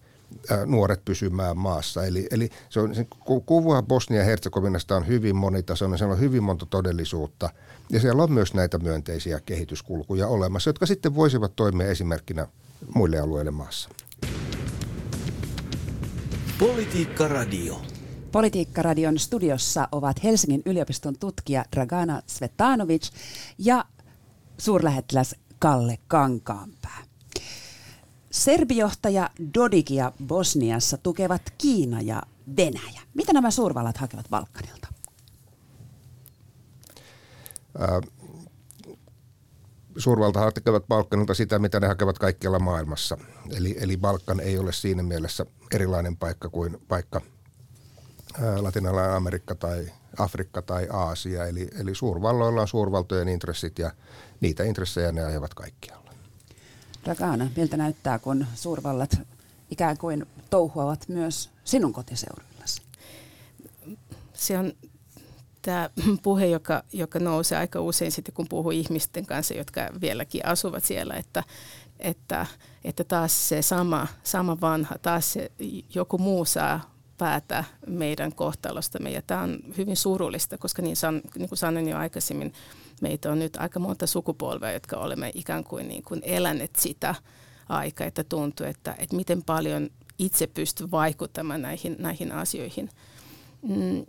nuoret 0.66 1.04
pysymään 1.04 1.56
maassa. 1.56 2.04
Eli, 2.06 2.26
eli 2.30 2.50
se 2.68 2.80
on, 2.80 2.94
se 2.94 3.06
kuva 3.46 3.82
Bosnia-Herzegovinasta 3.82 4.96
on 4.96 5.06
hyvin 5.06 5.36
monitasoinen, 5.36 5.98
siellä 5.98 6.14
on 6.14 6.20
hyvin 6.20 6.42
monta 6.42 6.66
todellisuutta 6.66 7.50
ja 7.90 8.00
siellä 8.00 8.22
on 8.22 8.32
myös 8.32 8.54
näitä 8.54 8.78
myönteisiä 8.78 9.40
kehityskulkuja 9.46 10.28
olemassa, 10.28 10.68
jotka 10.68 10.86
sitten 10.86 11.14
voisivat 11.14 11.56
toimia 11.56 11.86
esimerkkinä 11.86 12.46
muille 12.94 13.18
alueille 13.18 13.50
maassa. 13.50 13.88
Politiikka 16.58 17.28
Radio. 17.28 17.82
Politiikka-radion 18.32 19.18
studiossa 19.18 19.88
ovat 19.92 20.24
Helsingin 20.24 20.62
yliopiston 20.66 21.18
tutkija 21.18 21.64
Dragana 21.76 22.22
Svetanovic 22.26 23.10
ja 23.58 23.84
suurlähettiläs 24.58 25.34
Kalle 25.58 25.98
Kankaanpää. 26.08 27.02
Serbijohtaja 28.30 29.30
Dodikia 29.54 30.12
Bosniassa 30.26 30.96
tukevat 30.96 31.42
Kiina 31.58 32.00
ja 32.00 32.22
Venäjä. 32.56 33.00
Mitä 33.14 33.32
nämä 33.32 33.50
suurvallat 33.50 33.96
hakevat 33.96 34.28
Balkanilta? 34.30 34.88
Suurvaltahan 39.96 40.52
tekevät 40.52 40.86
Balkanilta 40.88 41.34
sitä, 41.34 41.58
mitä 41.58 41.80
ne 41.80 41.86
hakevat 41.86 42.18
kaikkialla 42.18 42.58
maailmassa. 42.58 43.18
Eli, 43.56 43.76
eli 43.80 43.96
Balkan 43.96 44.40
ei 44.40 44.58
ole 44.58 44.72
siinä 44.72 45.02
mielessä 45.02 45.46
erilainen 45.74 46.16
paikka 46.16 46.48
kuin 46.48 46.82
paikka 46.88 47.20
Latinalainen 48.60 49.16
Amerikka 49.16 49.54
tai 49.54 49.92
Afrikka 50.18 50.62
tai 50.62 50.88
Aasia. 50.90 51.46
Eli, 51.46 51.68
eli 51.78 51.94
suurvalloilla 51.94 52.60
on 52.60 52.68
suurvaltojen 52.68 53.28
intressit 53.28 53.78
ja 53.78 53.90
niitä 54.40 54.64
intressejä 54.64 55.12
ne 55.12 55.24
ajavat 55.24 55.54
kaikkialla. 55.54 56.12
Rakana, 57.06 57.50
miltä 57.56 57.76
näyttää, 57.76 58.18
kun 58.18 58.46
suurvallat 58.54 59.20
ikään 59.70 59.98
kuin 59.98 60.26
touhuavat 60.50 61.08
myös 61.08 61.50
sinun 61.64 61.92
kotiseudullasi? 61.92 62.82
Se 64.34 64.58
on 64.58 64.72
tämä 65.62 65.90
puhe, 66.22 66.46
joka, 66.46 66.82
joka 66.92 67.18
nousee 67.18 67.58
aika 67.58 67.80
usein 67.80 68.12
sitten, 68.12 68.34
kun 68.34 68.48
puhuu 68.48 68.70
ihmisten 68.70 69.26
kanssa, 69.26 69.54
jotka 69.54 69.80
vieläkin 70.00 70.46
asuvat 70.46 70.84
siellä, 70.84 71.14
että, 71.14 71.44
että, 71.98 72.46
että 72.84 73.04
taas 73.04 73.48
se 73.48 73.62
sama, 73.62 74.06
sama 74.22 74.60
vanha, 74.60 74.98
taas 74.98 75.32
se 75.32 75.52
joku 75.94 76.18
muu 76.18 76.44
saa 76.44 76.92
päätä 77.18 77.64
meidän 77.86 78.34
kohtalostamme. 78.34 79.10
Ja 79.10 79.22
tämä 79.22 79.42
on 79.42 79.58
hyvin 79.78 79.96
surullista, 79.96 80.58
koska 80.58 80.82
niin, 80.82 80.96
san, 80.96 81.22
niin 81.34 81.48
kuin 81.48 81.58
sanoin 81.58 81.88
jo 81.88 81.98
aikaisemmin, 81.98 82.52
meitä 83.00 83.32
on 83.32 83.38
nyt 83.38 83.56
aika 83.56 83.80
monta 83.80 84.06
sukupolvea, 84.06 84.72
jotka 84.72 84.96
olemme 84.96 85.30
ikään 85.34 85.64
kuin, 85.64 85.88
niin 85.88 86.02
kuin 86.02 86.22
eläneet 86.24 86.76
sitä 86.76 87.14
aikaa, 87.68 88.06
että 88.06 88.24
tuntuu, 88.24 88.66
että, 88.66 88.94
että 88.98 89.16
miten 89.16 89.42
paljon 89.42 89.90
itse 90.18 90.46
pystyy 90.46 90.90
vaikuttamaan 90.90 91.62
näihin, 91.62 91.96
näihin 91.98 92.32
asioihin. 92.32 92.90
Mm 93.62 94.06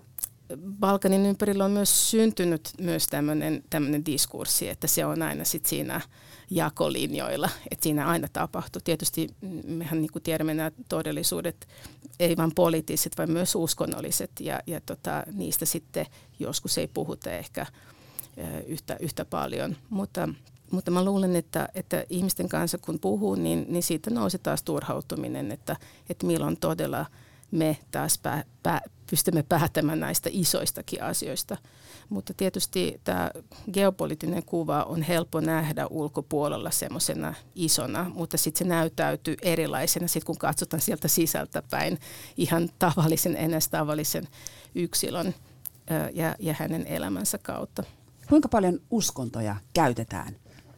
Balkanin 0.79 1.25
ympärillä 1.25 1.65
on 1.65 1.71
myös 1.71 2.12
syntynyt 2.12 2.69
myös 2.82 3.08
tämmöinen, 3.08 3.63
diskurssi, 4.06 4.69
että 4.69 4.88
se 4.88 5.06
on 5.06 5.21
aina 5.21 5.43
sit 5.43 5.65
siinä 5.65 6.01
jakolinjoilla, 6.49 7.49
että 7.71 7.84
siinä 7.84 8.08
aina 8.08 8.27
tapahtuu. 8.34 8.82
Tietysti 8.86 9.27
mehän 9.65 10.01
niin 10.01 10.12
kuin 10.12 10.23
tiedämme 10.23 10.53
nämä 10.53 10.71
todellisuudet, 10.89 11.67
ei 12.19 12.38
vain 12.38 12.56
poliittiset, 12.56 13.17
vaan 13.17 13.32
myös 13.32 13.56
uskonnolliset, 13.56 14.32
ja, 14.39 14.60
ja 14.67 14.82
tota, 14.82 15.23
niistä 15.34 15.65
sitten 15.65 16.06
joskus 16.39 16.77
ei 16.77 16.88
puhuta 16.88 17.32
ehkä 17.32 17.65
yhtä, 18.67 18.97
yhtä 18.99 19.25
paljon. 19.25 19.75
Mutta, 19.89 20.29
mutta 20.71 20.91
mä 20.91 21.06
luulen, 21.06 21.36
että, 21.36 21.69
että 21.75 22.06
ihmisten 22.10 22.49
kanssa 22.49 22.77
kun 22.77 22.99
puhuu, 22.99 23.36
niin, 23.36 23.65
niin 23.69 23.84
siitä 23.84 24.10
nousee 24.10 24.39
taas 24.43 24.63
turhautuminen, 24.63 25.51
että, 25.51 25.75
että 26.10 26.25
milloin 26.25 26.58
todella 26.58 27.06
me 27.51 27.77
taas 27.91 28.17
pää, 28.17 28.43
pää, 28.63 28.82
pystymme 29.13 29.43
päättämään 29.43 29.99
näistä 29.99 30.30
isoistakin 30.32 31.04
asioista. 31.04 31.58
Mutta 32.10 32.34
tietysti 32.34 33.02
tämä 33.04 33.32
geopoliittinen 33.73 34.43
kuva 34.43 34.84
on 34.84 35.02
helppo 35.02 35.39
nähdä 35.39 35.88
ulkopuolella 35.88 36.71
semmoisena 36.71 37.34
isona, 37.56 38.12
mutta 38.13 38.38
sitten 38.38 38.60
se 38.60 38.69
näyttäytyy 38.69 39.36
erilaisena, 39.41 40.08
sit 40.08 40.23
kun 40.23 40.38
katsotaan 40.38 40.82
sieltä 40.82 41.08
sisältä 41.08 41.63
päin 41.71 41.99
ihan 42.38 42.69
tavallisen, 42.80 43.36
enäs 43.36 43.69
tavallisen 43.69 44.28
yksilön 44.76 45.36
ja, 46.13 46.36
ja 46.39 46.56
hänen 46.60 46.88
elämänsä 46.88 47.38
kautta. 47.38 47.84
Kuinka 48.30 48.49
paljon 48.49 48.80
uskontoja 48.91 49.56
käytetään 49.73 50.36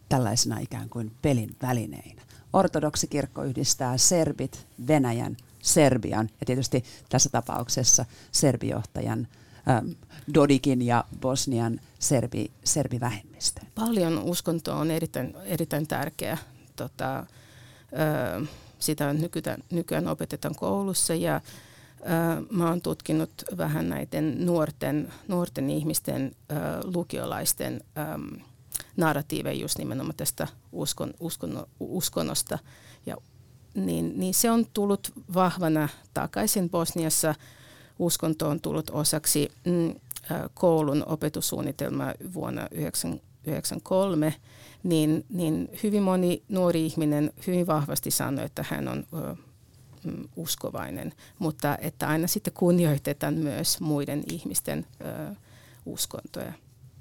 tällaisena 0.09 0.59
ikään 0.59 0.89
kuin 0.89 1.11
pelin 1.21 1.55
välineinä? 1.61 2.21
Ortodoksikirkko 2.53 3.43
yhdistää 3.43 3.97
serbit, 3.97 4.67
Venäjän, 4.87 5.37
Serbian 5.65 6.29
ja 6.39 6.45
tietysti 6.45 6.83
tässä 7.09 7.29
tapauksessa 7.29 8.05
serbijohtajan 8.31 9.27
ähm, 9.69 9.87
Dodikin 10.33 10.81
ja 10.81 11.03
Bosnian 11.21 11.79
serbi, 11.99 12.51
serbivähemmistö. 12.63 13.61
Paljon 13.75 14.19
uskontoa 14.23 14.75
on 14.75 14.91
erittäin, 14.91 15.35
erittäin 15.45 15.87
tärkeä. 15.87 16.37
Tota, 16.75 17.19
ö, 17.19 18.45
sitä 18.79 19.13
nykyään, 19.13 19.63
nykyään 19.71 20.07
opetetaan 20.07 20.55
koulussa 20.55 21.15
ja 21.15 21.35
ö, 21.35 22.45
mä 22.51 22.69
oon 22.69 22.81
tutkinut 22.81 23.31
vähän 23.57 23.89
näiden 23.89 24.45
nuorten, 24.45 25.13
nuorten 25.27 25.69
ihmisten, 25.69 26.35
ö, 26.51 26.55
lukiolaisten 26.83 27.81
ö, 27.97 28.01
narratiiveja 28.97 29.61
just 29.61 29.77
nimenomaan 29.77 30.15
tästä 30.17 30.47
uskon, 30.71 31.13
uskon, 31.19 31.67
uskonnosta 31.79 32.59
ja 33.05 33.17
niin, 33.75 34.19
niin 34.19 34.33
se 34.33 34.51
on 34.51 34.65
tullut 34.73 35.11
vahvana 35.33 35.89
takaisin 36.13 36.69
Bosniassa. 36.69 37.35
Uskonto 37.99 38.49
on 38.49 38.61
tullut 38.61 38.89
osaksi 38.89 39.51
mm, 39.65 39.95
koulun 40.53 41.03
opetussuunnitelmaa 41.05 42.13
vuonna 42.33 42.61
1993, 42.61 44.33
niin, 44.83 45.25
niin 45.29 45.69
hyvin 45.83 46.03
moni 46.03 46.43
nuori 46.49 46.85
ihminen 46.85 47.31
hyvin 47.47 47.67
vahvasti 47.67 48.11
sanoi, 48.11 48.45
että 48.45 48.65
hän 48.69 48.87
on 48.87 49.07
ö, 49.13 49.35
mm, 50.03 50.29
uskovainen, 50.35 51.13
mutta 51.39 51.77
että 51.81 52.07
aina 52.07 52.27
sitten 52.27 52.53
kunnioitetaan 52.53 53.33
myös 53.33 53.81
muiden 53.81 54.23
ihmisten 54.31 54.85
ö, 55.01 55.35
uskontoja. 55.85 56.53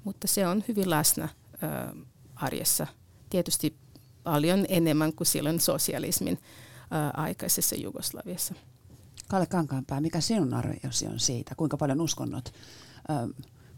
Mutta 0.03 0.27
se 0.27 0.47
on 0.47 0.63
hyvin 0.67 0.89
läsnä 0.89 1.29
ö, 1.53 1.95
arjessa. 2.35 2.87
Tietysti 3.29 3.75
paljon 4.23 4.65
enemmän 4.69 5.13
kuin 5.13 5.27
silloin 5.27 5.59
sosialismin 5.59 6.39
ää, 6.95 7.11
aikaisessa 7.13 7.75
Jugoslaviassa. 7.75 8.53
Kalle 9.27 9.45
Kankaanpää, 9.45 10.01
mikä 10.01 10.21
sinun 10.21 10.53
arviosi 10.53 11.07
on 11.07 11.19
siitä, 11.19 11.55
kuinka 11.55 11.77
paljon 11.77 12.01
uskonnot, 12.01 12.53
ää, 13.07 13.27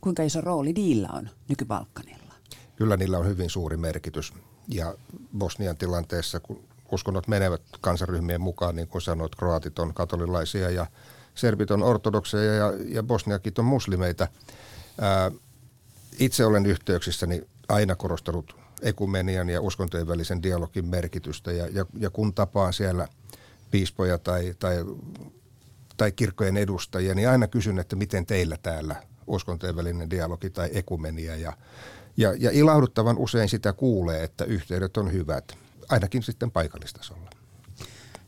kuinka 0.02 0.24
iso 0.24 0.42
rooli 0.42 0.74
niillä 0.74 1.10
on 1.14 1.30
nyky-Balkanilla? 1.48 2.34
Kyllä 2.76 2.98
niillä 2.98 3.18
on 3.18 3.28
hyvin 3.28 3.50
suuri 3.50 3.78
merkitys 3.78 4.34
ja 4.68 4.96
Bosnian 5.38 5.78
tilanteessa, 5.78 6.40
kun 6.40 6.64
uskonnot 6.92 7.28
menevät 7.28 7.62
kansaryhmien 7.82 8.42
mukaan, 8.42 8.76
niin 8.76 8.88
kuin 8.88 9.02
sanoit, 9.02 9.36
kroatit 9.36 9.80
on 9.80 9.94
katolilaisia 9.94 10.70
ja 10.70 10.86
serbit 11.36 11.72
on 11.72 11.84
ortodokseja 11.84 12.54
ja, 12.54 12.74
ja 12.88 13.04
bosniakit 13.04 13.60
on 13.60 13.66
muslimeita. 13.66 14.28
Ää, 15.02 15.32
itse 16.20 16.46
olen 16.46 16.66
yhteyksissäni 16.66 17.48
aina 17.70 17.96
korostanut 17.96 18.56
ekumenian 18.82 19.50
ja 19.50 19.62
uskontojen 19.62 20.08
välisen 20.08 20.44
dialogin 20.44 20.86
merkitystä 20.86 21.52
ja, 21.52 21.68
ja, 21.68 21.86
ja 22.00 22.10
kun 22.10 22.34
tapaan 22.34 22.74
siellä 22.74 23.08
piispoja 23.72 24.18
tai, 24.18 24.56
tai, 24.60 24.86
tai 25.98 26.12
kirkkojen 26.12 26.58
edustajia, 26.58 27.16
niin 27.16 27.30
aina 27.30 27.48
kysyn, 27.48 27.80
että 27.80 27.96
miten 27.96 28.26
teillä 28.26 28.58
täällä 28.64 28.96
uskontojen 29.28 29.76
välinen 29.76 30.10
dialogi 30.10 30.50
tai 30.50 30.70
ekumenia 30.74 31.36
ja, 31.36 31.54
ja, 32.18 32.34
ja 32.40 32.52
ilahduttavan 32.52 33.18
usein 33.18 33.50
sitä 33.50 33.74
kuulee, 33.74 34.24
että 34.24 34.46
yhteydet 34.46 34.98
on 34.98 35.12
hyvät, 35.12 35.58
ainakin 35.90 36.24
sitten 36.24 36.52
paikallistasolla. 36.52 37.30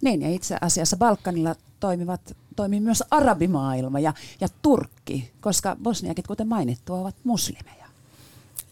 Niin, 0.01 0.21
ja 0.21 0.29
itse 0.29 0.57
asiassa 0.61 0.97
Balkanilla 0.97 1.55
toimivat, 1.79 2.37
toimii 2.55 2.79
myös 2.79 3.03
arabimaailma 3.11 3.99
ja, 3.99 4.13
ja 4.41 4.47
Turkki, 4.61 5.31
koska 5.41 5.77
bosniakit, 5.83 6.27
kuten 6.27 6.47
mainittua, 6.47 6.99
ovat 6.99 7.15
muslimeja. 7.23 7.78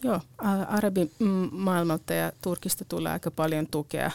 Joo, 0.02 0.20
arabimaailmalta 0.68 2.14
ja 2.14 2.32
Turkista 2.42 2.84
tulee 2.84 3.12
aika 3.12 3.30
paljon 3.30 3.66
tukea 3.66 4.10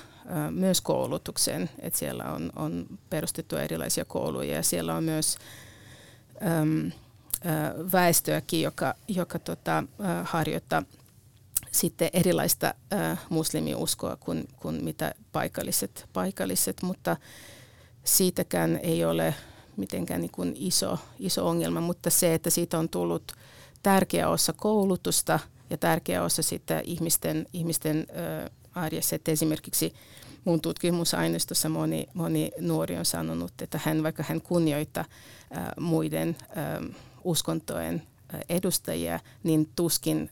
myös 0.51 0.81
koulutukseen. 0.81 1.69
Että 1.79 1.99
siellä 1.99 2.23
on, 2.23 2.51
on 2.55 2.85
perustettu 3.09 3.55
erilaisia 3.55 4.05
kouluja 4.05 4.55
ja 4.55 4.63
siellä 4.63 4.95
on 4.95 5.03
myös 5.03 5.37
äm, 6.61 6.91
väestöäkin, 7.91 8.61
joka, 8.61 8.95
joka 9.07 9.39
tota, 9.39 9.83
harjoittaa 10.23 10.83
sitten 11.71 12.09
erilaista 12.13 12.73
äh, 12.93 13.19
muslimiuskoa 13.29 14.15
kuin, 14.15 14.47
kuin 14.55 14.83
mitä 14.83 15.13
paikalliset, 15.31 16.09
paikalliset, 16.13 16.81
mutta 16.81 17.17
siitäkään 18.03 18.79
ei 18.83 19.05
ole 19.05 19.35
mitenkään 19.77 20.21
niin 20.21 20.31
kuin 20.31 20.53
iso, 20.55 20.97
iso 21.19 21.47
ongelma, 21.47 21.81
mutta 21.81 22.09
se, 22.09 22.33
että 22.33 22.49
siitä 22.49 22.79
on 22.79 22.89
tullut 22.89 23.31
tärkeä 23.83 24.29
osa 24.29 24.53
koulutusta 24.53 25.39
ja 25.73 25.77
tärkeä 25.77 26.23
osa 26.23 26.41
sitä 26.41 26.81
ihmisten, 26.83 27.45
ihmisten 27.53 28.07
äh, 28.09 28.49
arjessa, 28.75 29.15
että 29.15 29.31
esimerkiksi 29.31 29.93
mun 30.45 30.61
tutkimusaineistossa 30.61 31.69
moni, 31.69 32.07
moni 32.13 32.51
nuori 32.59 32.97
on 32.97 33.05
sanonut, 33.05 33.61
että 33.61 33.79
hän, 33.83 34.03
vaikka 34.03 34.23
hän 34.27 34.41
kunnioittaa 34.41 35.05
äh, 35.57 35.63
muiden 35.79 36.37
äh, 36.39 36.95
uskontojen 37.23 38.03
edustajia, 38.49 39.19
niin 39.43 39.69
tuskin 39.75 40.29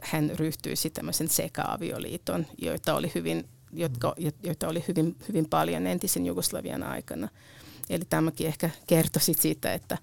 hän 0.00 0.30
ryhtyisi 0.34 0.90
tämmöisen 0.90 1.28
sekaavioliiton, 1.28 2.46
joita 2.58 2.94
oli 2.94 3.12
hyvin, 3.14 3.48
jotka, 3.72 4.14
joita 4.42 4.68
oli 4.68 4.84
hyvin, 4.88 5.16
hyvin 5.28 5.48
paljon 5.48 5.86
entisen 5.86 6.26
Jugoslavian 6.26 6.82
aikana. 6.82 7.28
Eli 7.90 8.04
tämäkin 8.10 8.46
ehkä 8.46 8.70
kertoi 8.86 9.22
siitä, 9.22 9.74
että 9.74 9.98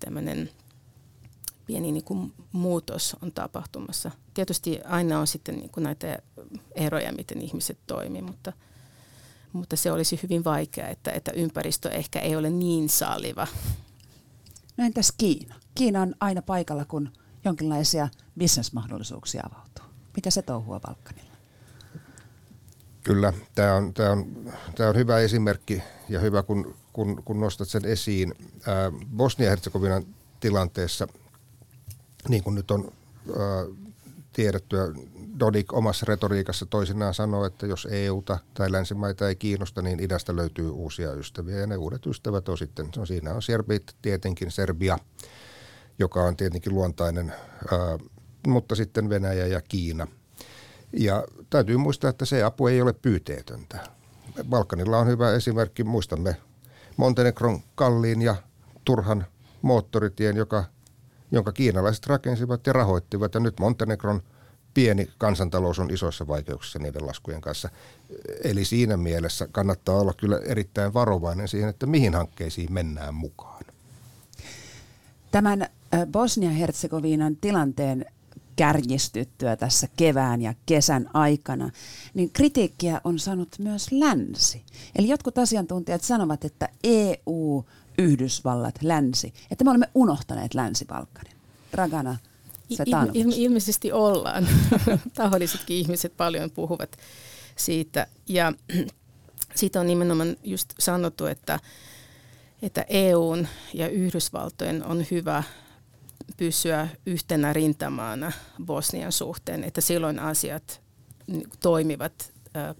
tämmöinen 0.00 0.50
pieni 1.72 1.92
niin 1.92 2.04
kuin 2.04 2.32
muutos 2.52 3.16
on 3.22 3.32
tapahtumassa. 3.32 4.10
Tietysti 4.34 4.80
aina 4.84 5.18
on 5.18 5.26
sitten 5.26 5.56
niin 5.56 5.70
kuin 5.70 5.84
näitä 5.84 6.18
eroja, 6.74 7.12
miten 7.12 7.40
ihmiset 7.40 7.78
toimii, 7.86 8.22
mutta, 8.22 8.52
mutta 9.52 9.76
se 9.76 9.92
olisi 9.92 10.20
hyvin 10.22 10.44
vaikea, 10.44 10.88
että, 10.88 11.10
että 11.10 11.30
ympäristö 11.30 11.90
ehkä 11.90 12.20
ei 12.20 12.36
ole 12.36 12.50
niin 12.50 12.88
salliva. 12.88 13.46
No 14.76 14.84
entäs 14.84 15.12
Kiina? 15.18 15.54
Kiina 15.74 16.02
on 16.02 16.14
aina 16.20 16.42
paikalla, 16.42 16.84
kun 16.84 17.08
jonkinlaisia 17.44 18.08
bisnesmahdollisuuksia 18.38 19.42
avautuu. 19.52 19.84
Mitä 20.16 20.30
se 20.30 20.42
touhua 20.42 20.80
Balkanilla? 20.80 21.36
Kyllä, 23.04 23.32
tämä 23.54 23.74
on, 23.74 23.94
tämä 23.94 24.10
on, 24.10 24.52
tämä 24.74 24.88
on 24.88 24.96
hyvä 24.96 25.18
esimerkki 25.18 25.82
ja 26.08 26.20
hyvä, 26.20 26.42
kun, 26.42 26.74
kun, 26.92 27.22
kun 27.24 27.40
nostat 27.40 27.68
sen 27.68 27.84
esiin. 27.84 28.34
Bosnia-Herzegovinan 29.16 30.06
tilanteessa, 30.40 31.08
niin 32.28 32.42
kuin 32.42 32.54
nyt 32.54 32.70
on 32.70 32.92
tiedettyä, 34.32 34.88
Dodik 35.38 35.72
omassa 35.72 36.06
retoriikassa 36.08 36.66
toisinaan 36.66 37.14
sanoo, 37.14 37.44
että 37.44 37.66
jos 37.66 37.88
EUta 37.90 38.38
tai 38.54 38.72
länsimaita 38.72 39.28
ei 39.28 39.36
kiinnosta, 39.36 39.82
niin 39.82 40.00
idästä 40.00 40.36
löytyy 40.36 40.70
uusia 40.70 41.12
ystäviä 41.12 41.56
ja 41.56 41.66
ne 41.66 41.76
uudet 41.76 42.06
ystävät 42.06 42.48
on 42.48 42.58
sitten, 42.58 42.88
no 42.96 43.06
siinä 43.06 43.34
on 43.34 43.42
Serbit, 43.42 43.96
tietenkin 44.02 44.50
Serbia, 44.50 44.98
joka 45.98 46.22
on 46.22 46.36
tietenkin 46.36 46.74
luontainen, 46.74 47.32
mutta 48.46 48.74
sitten 48.74 49.08
Venäjä 49.08 49.46
ja 49.46 49.60
Kiina. 49.60 50.06
Ja 50.92 51.24
täytyy 51.50 51.76
muistaa, 51.76 52.10
että 52.10 52.24
se 52.24 52.42
apu 52.42 52.66
ei 52.66 52.82
ole 52.82 52.92
pyyteetöntä. 52.92 53.78
Balkanilla 54.48 54.98
on 54.98 55.06
hyvä 55.06 55.32
esimerkki, 55.32 55.84
muistamme 55.84 56.36
Montenegron 56.96 57.60
kalliin 57.74 58.22
ja 58.22 58.36
turhan 58.84 59.26
moottoritien, 59.62 60.36
joka, 60.36 60.64
jonka 61.32 61.52
kiinalaiset 61.52 62.06
rakensivat 62.06 62.66
ja 62.66 62.72
rahoittivat. 62.72 63.34
Ja 63.34 63.40
nyt 63.40 63.60
Montenegron 63.60 64.22
pieni 64.74 65.08
kansantalous 65.18 65.78
on 65.78 65.90
isoissa 65.90 66.26
vaikeuksissa 66.26 66.78
niiden 66.78 67.06
laskujen 67.06 67.40
kanssa. 67.40 67.68
Eli 68.44 68.64
siinä 68.64 68.96
mielessä 68.96 69.48
kannattaa 69.52 70.00
olla 70.00 70.14
kyllä 70.14 70.38
erittäin 70.46 70.94
varovainen 70.94 71.48
siihen, 71.48 71.68
että 71.68 71.86
mihin 71.86 72.14
hankkeisiin 72.14 72.72
mennään 72.72 73.14
mukaan. 73.14 73.64
Tämän 75.30 75.66
Bosnia-Herzegovinan 76.12 77.36
tilanteen 77.36 78.06
kärjistyttyä 78.56 79.56
tässä 79.56 79.88
kevään 79.96 80.42
ja 80.42 80.54
kesän 80.66 81.10
aikana, 81.14 81.70
niin 82.14 82.30
kritiikkiä 82.32 83.00
on 83.04 83.18
saanut 83.18 83.48
myös 83.58 83.92
länsi. 83.92 84.62
Eli 84.98 85.08
jotkut 85.08 85.38
asiantuntijat 85.38 86.02
sanovat, 86.02 86.44
että 86.44 86.68
EU, 86.84 87.64
Yhdysvallat, 87.98 88.74
länsi, 88.82 89.34
että 89.50 89.64
me 89.64 89.70
olemme 89.70 89.88
unohtaneet 89.94 90.54
Länsi-Balkanin. 90.54 91.36
Ragana, 91.72 92.16
Il- 92.70 93.10
il- 93.14 93.34
ilmeisesti 93.36 93.92
ollaan. 93.92 94.48
Tahollisetkin 95.14 95.76
ihmiset 95.76 96.16
paljon 96.16 96.50
puhuvat 96.50 96.96
siitä. 97.56 98.06
Ja 98.28 98.52
siitä 99.54 99.80
on 99.80 99.86
nimenomaan 99.86 100.36
just 100.44 100.68
sanottu, 100.78 101.26
että, 101.26 101.60
että 102.62 102.84
EUn 102.88 103.48
ja 103.74 103.88
Yhdysvaltojen 103.88 104.84
on 104.84 105.06
hyvä 105.10 105.42
pysyä 106.36 106.88
yhtenä 107.06 107.52
rintamaana 107.52 108.32
Bosnian 108.64 109.12
suhteen, 109.12 109.64
että 109.64 109.80
silloin 109.80 110.18
asiat 110.18 110.80
toimivat 111.60 112.31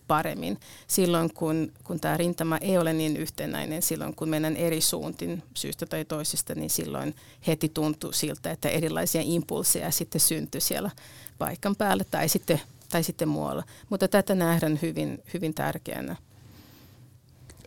paremmin. 0.06 0.60
Silloin 0.86 1.34
kun, 1.34 1.72
kun 1.84 2.00
tämä 2.00 2.16
rintama 2.16 2.58
ei 2.58 2.78
ole 2.78 2.92
niin 2.92 3.16
yhtenäinen, 3.16 3.82
silloin 3.82 4.14
kun 4.14 4.28
mennään 4.28 4.56
eri 4.56 4.80
suuntiin 4.80 5.42
syystä 5.54 5.86
tai 5.86 6.04
toisesta, 6.04 6.54
niin 6.54 6.70
silloin 6.70 7.14
heti 7.46 7.68
tuntuu 7.68 8.12
siltä, 8.12 8.50
että 8.50 8.68
erilaisia 8.68 9.20
impulseja 9.24 9.90
sitten 9.90 10.20
syntyy 10.20 10.60
siellä 10.60 10.90
paikan 11.38 11.76
päällä 11.76 12.04
tai 12.10 12.28
sitten, 12.28 12.60
tai 12.88 13.02
sitten 13.02 13.28
muualla. 13.28 13.64
Mutta 13.90 14.08
tätä 14.08 14.34
nähdään 14.34 14.78
hyvin, 14.82 15.22
hyvin 15.34 15.54
tärkeänä. 15.54 16.16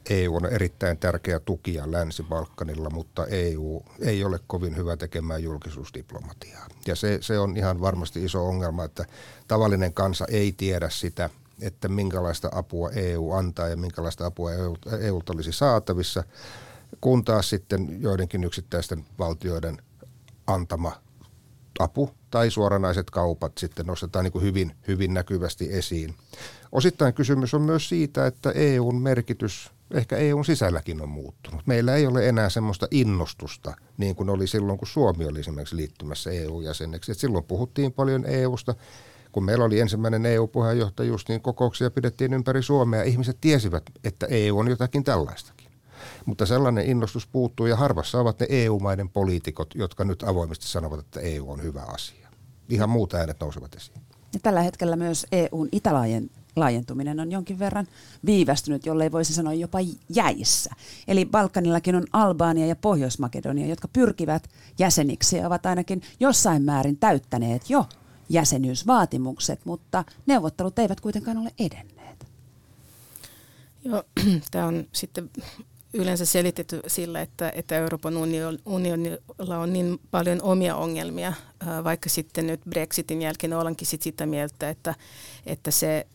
EU 0.09 0.35
on 0.35 0.45
erittäin 0.45 0.97
tärkeä 0.97 1.39
tukija 1.39 1.91
Länsi-Balkanilla, 1.91 2.89
mutta 2.89 3.25
EU 3.25 3.83
ei 3.99 4.23
ole 4.23 4.39
kovin 4.47 4.75
hyvä 4.75 4.97
tekemään 4.97 5.43
julkisuusdiplomatiaa. 5.43 6.67
Ja 6.87 6.95
se, 6.95 7.17
se 7.21 7.39
on 7.39 7.57
ihan 7.57 7.81
varmasti 7.81 8.23
iso 8.23 8.45
ongelma, 8.47 8.83
että 8.83 9.05
tavallinen 9.47 9.93
kansa 9.93 10.25
ei 10.29 10.51
tiedä 10.51 10.89
sitä, 10.89 11.29
että 11.61 11.87
minkälaista 11.87 12.49
apua 12.51 12.89
EU 12.89 13.31
antaa 13.31 13.67
ja 13.67 13.77
minkälaista 13.77 14.25
apua 14.25 14.53
EU 14.99 15.21
olisi 15.29 15.51
saatavissa, 15.51 16.23
kun 17.01 17.25
taas 17.25 17.49
sitten 17.49 18.01
joidenkin 18.01 18.43
yksittäisten 18.43 19.05
valtioiden 19.19 19.77
antama 20.47 20.91
apu 21.79 22.09
tai 22.31 22.51
suoranaiset 22.51 23.09
kaupat 23.09 23.57
sitten 23.57 23.85
nostetaan 23.85 24.25
niin 24.25 24.41
hyvin, 24.41 24.75
hyvin 24.87 25.13
näkyvästi 25.13 25.73
esiin. 25.73 26.15
Osittain 26.71 27.13
kysymys 27.13 27.53
on 27.53 27.61
myös 27.61 27.89
siitä, 27.89 28.27
että 28.27 28.51
EUn 28.51 29.01
merkitys 29.01 29.71
ehkä 29.91 30.17
EUn 30.17 30.45
sisälläkin 30.45 31.01
on 31.01 31.09
muuttunut. 31.09 31.67
Meillä 31.67 31.95
ei 31.95 32.07
ole 32.07 32.29
enää 32.29 32.49
semmoista 32.49 32.87
innostusta, 32.91 33.73
niin 33.97 34.15
kuin 34.15 34.29
oli 34.29 34.47
silloin, 34.47 34.77
kun 34.77 34.87
Suomi 34.87 35.25
oli 35.25 35.39
esimerkiksi 35.39 35.75
liittymässä 35.75 36.31
EU-jäseneksi. 36.31 37.11
Et 37.11 37.17
silloin 37.17 37.43
puhuttiin 37.43 37.93
paljon 37.93 38.25
EUsta. 38.25 38.75
Kun 39.35 39.45
meillä 39.45 39.65
oli 39.65 39.79
ensimmäinen 39.79 40.25
EU-puheenjohtajuus, 40.25 41.27
niin 41.27 41.41
kokouksia 41.41 41.91
pidettiin 41.91 42.33
ympäri 42.33 42.63
Suomea. 42.63 43.03
Ihmiset 43.03 43.37
tiesivät, 43.41 43.83
että 44.03 44.25
EU 44.25 44.59
on 44.59 44.67
jotakin 44.67 45.03
tällaistakin. 45.03 45.71
Mutta 46.25 46.45
sellainen 46.45 46.85
innostus 46.85 47.27
puuttuu 47.27 47.65
ja 47.65 47.75
harvassa 47.75 48.19
ovat 48.19 48.39
ne 48.39 48.45
EU-maiden 48.49 49.09
poliitikot, 49.09 49.75
jotka 49.75 50.03
nyt 50.03 50.23
avoimesti 50.23 50.67
sanovat, 50.67 50.99
että 50.99 51.19
EU 51.19 51.51
on 51.51 51.63
hyvä 51.63 51.81
asia. 51.81 52.29
Ihan 52.69 52.89
muut 52.89 53.13
äänet 53.13 53.39
nousevat 53.39 53.75
esiin. 53.75 53.97
Ja 54.33 54.39
tällä 54.43 54.61
hetkellä 54.61 54.95
myös 54.95 55.27
EUn 55.31 55.69
itälaajien 55.71 56.29
laajentuminen 56.55 57.19
on 57.19 57.31
jonkin 57.31 57.59
verran 57.59 57.87
viivästynyt, 58.25 58.85
jollei 58.85 59.11
voisi 59.11 59.33
sanoa 59.33 59.53
jopa 59.53 59.79
jäissä. 60.09 60.71
Eli 61.07 61.25
Balkanillakin 61.25 61.95
on 61.95 62.05
Albania 62.13 62.65
ja 62.65 62.75
Pohjois-Makedonia, 62.75 63.67
jotka 63.67 63.87
pyrkivät 63.87 64.49
jäseniksi 64.79 65.37
ja 65.37 65.47
ovat 65.47 65.65
ainakin 65.65 66.01
jossain 66.19 66.63
määrin 66.63 66.97
täyttäneet 66.97 67.69
jo 67.69 67.85
jäsenyysvaatimukset, 68.29 69.59
mutta 69.65 70.03
neuvottelut 70.25 70.79
eivät 70.79 71.01
kuitenkaan 71.01 71.37
ole 71.37 71.51
edenneet. 71.59 72.27
Joo, 73.85 74.03
tämä 74.51 74.65
on 74.65 74.87
sitten 74.91 75.29
yleensä 75.93 76.25
selitetty 76.25 76.81
sillä, 76.87 77.21
että, 77.21 77.51
että 77.55 77.75
Euroopan 77.75 78.17
unionilla 78.65 79.57
on 79.57 79.73
niin 79.73 79.99
paljon 80.11 80.41
omia 80.41 80.75
ongelmia, 80.75 81.33
vaikka 81.83 82.09
sitten 82.09 82.47
nyt 82.47 82.61
Brexitin 82.69 83.21
jälkeen 83.21 83.53
ollaankin 83.53 83.87
sit 83.87 84.01
sitä 84.01 84.25
mieltä, 84.25 84.69
että, 84.69 84.95
että 85.45 85.71
se 85.71 86.07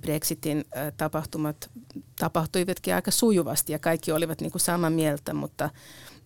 Brexitin 0.00 0.64
tapahtumat 0.96 1.70
tapahtuivatkin 2.16 2.94
aika 2.94 3.10
sujuvasti 3.10 3.72
ja 3.72 3.78
kaikki 3.78 4.12
olivat 4.12 4.40
niin 4.40 4.52
kuin 4.52 4.60
samaa 4.60 4.90
mieltä, 4.90 5.34
mutta, 5.34 5.70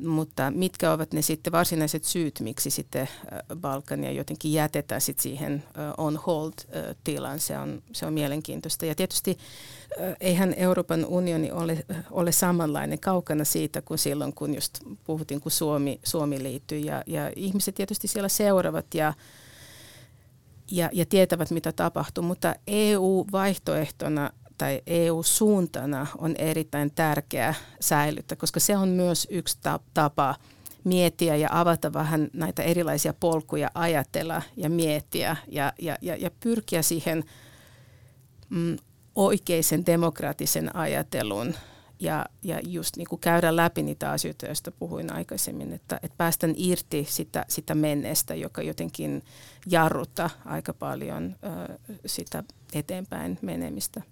mutta 0.07 0.51
mitkä 0.51 0.93
ovat 0.93 1.13
ne 1.13 1.23
sitten 1.23 1.53
varsinaiset 1.53 2.05
syyt, 2.05 2.41
miksi 2.41 2.71
sitten 2.71 3.09
Balkania 3.57 4.11
jotenkin 4.11 4.53
jätetään 4.53 5.01
sitten 5.01 5.23
siihen 5.23 5.65
on 5.99 6.17
hold-tilaan, 6.17 7.41
se 7.41 7.59
on, 7.59 7.83
se 7.93 8.07
on 8.07 8.13
mielenkiintoista. 8.13 8.87
Ja 8.87 8.95
tietysti 8.95 9.39
eihän 10.21 10.55
Euroopan 10.57 11.07
unioni 11.07 11.53
ole, 11.53 11.85
ole 12.11 12.33
samanlainen 12.33 13.01
kaukana 13.01 13.45
siitä 13.45 13.83
kuin 13.83 13.99
silloin, 13.99 14.35
kun 14.35 14.55
just 14.55 14.79
puhuttiin, 15.05 15.41
kun 15.41 15.53
Suomi, 15.53 16.01
Suomi 16.05 16.43
liittyi 16.43 16.85
ja, 16.85 17.03
ja 17.07 17.33
ihmiset 17.37 17.75
tietysti 17.75 18.09
siellä 18.09 18.29
seuraavat 18.29 18.95
ja 18.95 19.15
ja, 20.71 20.91
ja 20.93 21.07
tietävät, 21.07 21.51
mitä 21.51 21.73
tapahtuu, 21.73 22.25
mutta 22.25 22.55
EU-vaihtoehtona 22.67 24.31
tai 24.59 24.83
EU-suuntana 24.87 26.07
on 26.18 26.35
erittäin 26.37 26.90
tärkeää 26.94 27.55
säilyttää, 27.81 28.37
koska 28.37 28.61
se 28.61 28.77
on 28.77 28.88
myös 28.88 29.27
yksi 29.31 29.59
tapa 29.94 30.35
miettiä 30.85 31.37
ja 31.37 31.49
avata 31.53 31.92
vähän 31.92 32.29
näitä 32.33 32.62
erilaisia 32.62 33.14
polkuja, 33.21 33.71
ajatella 33.75 34.42
ja 34.57 34.71
miettiä 34.71 35.37
ja, 35.49 35.73
ja, 35.79 35.99
ja, 36.03 36.16
ja 36.16 36.31
pyrkiä 36.40 36.83
siihen 36.83 37.25
mm, 38.51 38.77
oikeisen 39.14 39.87
demokraattisen 39.87 40.77
ajattelun 40.77 41.55
ja, 42.01 42.27
ja 42.42 42.61
just 42.66 42.97
niin 42.97 43.09
kuin 43.09 43.21
käydä 43.21 43.57
läpi 43.57 43.83
niitä 43.83 44.11
asioita, 44.11 44.47
joista 44.47 44.73
puhuin 44.73 45.12
aikaisemmin, 45.12 45.73
että, 45.73 46.01
että 46.03 46.16
päästään 46.16 46.55
irti 46.57 47.07
sitä, 47.11 47.44
sitä 47.49 47.75
menneestä, 47.75 48.35
joka 48.35 48.62
jotenkin 48.62 49.23
jarruttaa 49.66 50.31
aika 50.44 50.75
paljon 50.75 51.37
ö, 51.71 51.79
sitä 52.07 52.44
eteenpäin 52.73 53.38
menemistä. 53.42 54.03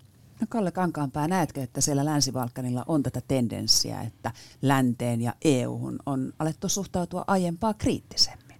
No 0.40 0.46
Kalle 0.48 0.70
Kankaanpää, 0.70 1.28
näetkö, 1.28 1.62
että 1.62 1.80
siellä 1.80 2.04
Länsi-Balkanilla 2.04 2.84
on 2.86 3.02
tätä 3.02 3.20
tendenssiä, 3.28 4.00
että 4.00 4.32
länteen 4.62 5.20
ja 5.20 5.34
EUhun 5.44 5.98
on 6.06 6.32
alettu 6.38 6.68
suhtautua 6.68 7.24
aiempaa 7.26 7.74
kriittisemmin? 7.74 8.56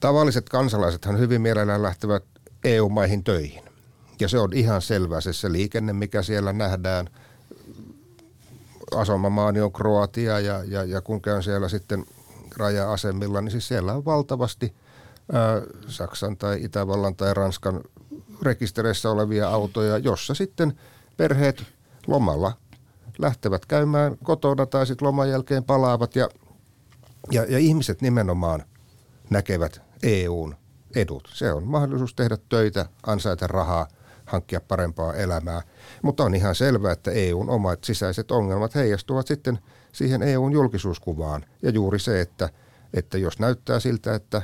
Tavalliset 0.00 0.48
kansalaisethan 0.48 1.18
hyvin 1.18 1.40
mielellään 1.40 1.82
lähtevät 1.82 2.24
EU-maihin 2.64 3.24
töihin. 3.24 3.64
Ja 4.20 4.28
se 4.28 4.38
on 4.38 4.52
ihan 4.52 4.82
selvä 4.82 5.20
se, 5.20 5.32
se 5.32 5.52
liikenne, 5.52 5.92
mikä 5.92 6.22
siellä 6.22 6.52
nähdään. 6.52 7.08
Asomamaani 8.94 9.60
on 9.60 9.72
Kroatia 9.72 10.40
ja, 10.40 10.64
ja, 10.64 10.84
ja 10.84 11.00
kun 11.00 11.22
käyn 11.22 11.42
siellä 11.42 11.68
sitten 11.68 12.04
raja-asemilla, 12.56 13.40
niin 13.40 13.50
siis 13.50 13.68
siellä 13.68 13.94
on 13.94 14.04
valtavasti 14.04 14.74
Saksan 15.88 16.36
tai 16.36 16.64
Itävallan 16.64 17.16
tai 17.16 17.34
Ranskan 17.34 17.80
rekistereissä 18.42 19.10
olevia 19.10 19.48
autoja, 19.48 19.98
jossa 19.98 20.34
sitten 20.34 20.78
perheet 21.16 21.62
lomalla 22.06 22.52
lähtevät 23.18 23.66
käymään 23.66 24.16
kotona 24.22 24.66
tai 24.66 24.86
sitten 24.86 25.08
loman 25.08 25.30
jälkeen 25.30 25.64
palaavat 25.64 26.16
ja, 26.16 26.28
ja, 27.30 27.44
ja 27.44 27.58
ihmiset 27.58 28.02
nimenomaan 28.02 28.62
näkevät 29.30 29.80
EUn 30.02 30.54
edut. 30.94 31.30
Se 31.34 31.52
on 31.52 31.66
mahdollisuus 31.66 32.14
tehdä 32.14 32.38
töitä, 32.48 32.86
ansaita 33.06 33.46
rahaa, 33.46 33.88
hankkia 34.24 34.60
parempaa 34.60 35.14
elämää. 35.14 35.62
Mutta 36.02 36.24
on 36.24 36.34
ihan 36.34 36.54
selvää, 36.54 36.92
että 36.92 37.10
EUn 37.10 37.50
omat 37.50 37.84
sisäiset 37.84 38.30
ongelmat 38.30 38.74
heijastuvat 38.74 39.26
sitten 39.26 39.58
siihen 39.92 40.22
EUn 40.22 40.52
julkisuuskuvaan. 40.52 41.44
Ja 41.62 41.70
juuri 41.70 41.98
se, 41.98 42.20
että, 42.20 42.48
että 42.94 43.18
jos 43.18 43.38
näyttää 43.38 43.80
siltä, 43.80 44.14
että 44.14 44.42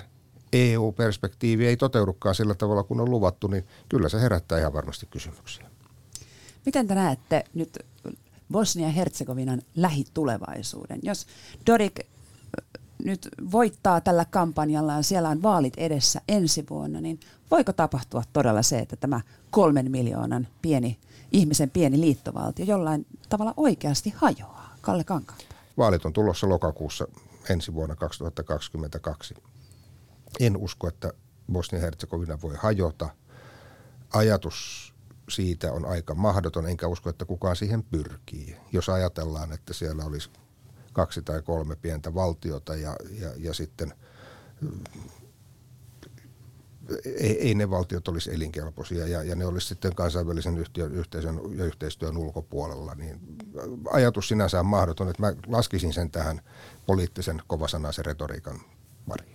EU-perspektiivi 0.53 1.67
ei 1.67 1.77
toteudukaan 1.77 2.35
sillä 2.35 2.55
tavalla 2.55 2.83
kuin 2.83 3.01
on 3.01 3.11
luvattu, 3.11 3.47
niin 3.47 3.67
kyllä 3.89 4.09
se 4.09 4.21
herättää 4.21 4.59
ihan 4.59 4.73
varmasti 4.73 5.07
kysymyksiä. 5.07 5.71
Miten 6.67 6.87
te 6.87 6.95
näette 6.95 7.45
nyt 7.55 7.79
Bosnia-Herzegovinan 8.53 9.63
lähitulevaisuuden? 9.77 11.01
Jos 11.03 11.27
Dorik 11.67 12.01
nyt 13.05 13.29
voittaa 13.53 14.01
tällä 14.01 14.25
kampanjallaan, 14.25 15.05
siellä 15.05 15.29
on 15.29 15.43
vaalit 15.43 15.75
edessä 15.77 16.21
ensi 16.29 16.67
vuonna, 16.71 17.01
niin 17.01 17.21
voiko 17.51 17.73
tapahtua 17.73 18.23
todella 18.33 18.63
se, 18.63 18.79
että 18.79 18.97
tämä 18.97 19.21
kolmen 19.51 19.91
miljoonan 19.91 20.49
pieni, 20.63 20.99
ihmisen 21.33 21.71
pieni 21.71 22.01
liittovaltio 22.01 22.65
jollain 22.65 23.07
tavalla 23.29 23.55
oikeasti 23.57 24.15
hajoaa? 24.17 24.77
Kalle 24.81 25.05
Kankaan. 25.05 25.41
Vaalit 25.79 26.05
on 26.05 26.13
tulossa 26.13 26.49
lokakuussa 26.49 27.09
ensi 27.51 27.75
vuonna 27.75 27.97
2022. 27.97 29.35
En 30.41 30.57
usko, 30.57 30.89
että 30.89 31.13
Bosnia-Herzegovina 31.53 32.41
voi 32.43 32.55
hajota. 32.59 33.09
Ajatus 34.13 34.93
siitä 35.29 35.73
on 35.73 35.85
aika 35.85 36.15
mahdoton, 36.15 36.67
enkä 36.67 36.87
usko, 36.87 37.11
että 37.11 37.25
kukaan 37.25 37.57
siihen 37.57 37.83
pyrkii. 37.83 38.57
Jos 38.73 38.89
ajatellaan, 38.89 39.53
että 39.53 39.73
siellä 39.73 40.05
olisi 40.05 40.31
kaksi 40.93 41.23
tai 41.23 41.43
kolme 41.43 41.77
pientä 41.77 42.15
valtiota 42.15 42.77
ja, 42.77 42.97
ja, 43.21 43.31
ja 43.37 43.55
sitten 43.55 43.95
ei, 47.05 47.41
ei 47.49 47.55
ne 47.55 47.71
valtiot 47.71 48.09
olisi 48.09 48.35
elinkelpoisia 48.35 49.09
ja, 49.09 49.23
ja 49.23 49.35
ne 49.35 49.47
olisi 49.47 49.67
sitten 49.67 49.95
kansainvälisen 49.95 50.59
yhtiön, 50.59 50.93
yhteisön 50.93 51.41
ja 51.57 51.65
yhteistyön 51.65 52.17
ulkopuolella, 52.17 52.95
niin 52.95 53.21
ajatus 53.91 54.29
sinänsä 54.29 54.61
on 54.61 54.67
mahdoton, 54.67 55.09
että 55.09 55.23
mä 55.23 55.33
laskisin 55.47 55.93
sen 55.93 56.11
tähän 56.11 56.41
poliittisen 56.87 57.43
kovasanaisen 57.47 58.05
retoriikan 58.05 58.61
pariin. 59.09 59.32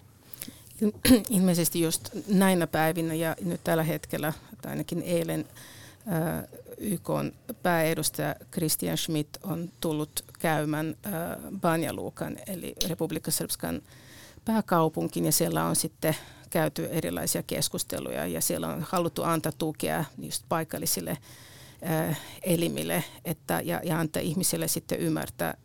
Ilmeisesti 1.29 1.81
just 1.81 2.09
näinä 2.27 2.67
päivinä 2.67 3.13
ja 3.13 3.35
nyt 3.41 3.61
tällä 3.63 3.83
hetkellä, 3.83 4.33
tai 4.61 4.71
ainakin 4.71 5.01
eilen, 5.01 5.45
YK 6.77 7.09
pääedustaja 7.63 8.35
Christian 8.51 8.97
Schmidt 8.97 9.29
on 9.43 9.71
tullut 9.81 10.25
käymään 10.39 10.95
Banja 11.61 11.93
Lukan, 11.93 12.37
eli 12.47 12.75
Republika 12.87 13.31
Srpskan 13.31 13.81
pääkaupunkin, 14.45 15.25
ja 15.25 15.31
siellä 15.31 15.65
on 15.65 15.75
sitten 15.75 16.15
käyty 16.49 16.87
erilaisia 16.91 17.43
keskusteluja, 17.43 18.27
ja 18.27 18.41
siellä 18.41 18.67
on 18.67 18.85
haluttu 18.89 19.23
antaa 19.23 19.51
tukea 19.57 20.05
just 20.17 20.43
paikallisille 20.49 21.17
elimille 22.43 23.03
että, 23.25 23.61
ja, 23.65 23.81
ja 23.83 23.99
antaa 23.99 24.21
ihmisille 24.21 24.67
sitten 24.67 24.99
ymmärtää, 24.99 25.57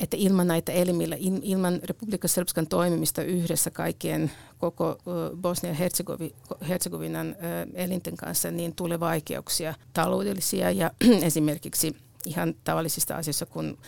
että 0.00 0.16
ilman 0.16 0.46
näitä 0.46 0.72
elimillä, 0.72 1.16
ilman 1.42 1.80
Republika 1.84 2.28
Srpskan 2.28 2.66
toimimista 2.66 3.22
yhdessä 3.22 3.70
kaikkien 3.70 4.32
koko 4.58 4.98
Bosnia-Herzegovinan 5.40 7.36
elinten 7.74 8.16
kanssa, 8.16 8.50
niin 8.50 8.74
tulee 8.74 9.00
vaikeuksia 9.00 9.74
taloudellisia 9.92 10.70
ja 10.70 10.90
esimerkiksi 11.22 11.96
ihan 12.26 12.54
tavallisista 12.64 13.16
asioista 13.16 13.46
kuin 13.46 13.78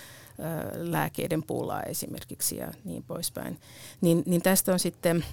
lääkeiden 0.74 1.42
pulaa 1.42 1.83
esimerkiksi 1.83 2.57
ja 2.57 2.72
niin 2.85 3.02
poispäin. 3.02 3.61
Niin, 4.00 4.22
niin 4.26 4.42
tästä 4.42 4.72
on 4.72 4.78
sitten, 4.78 5.24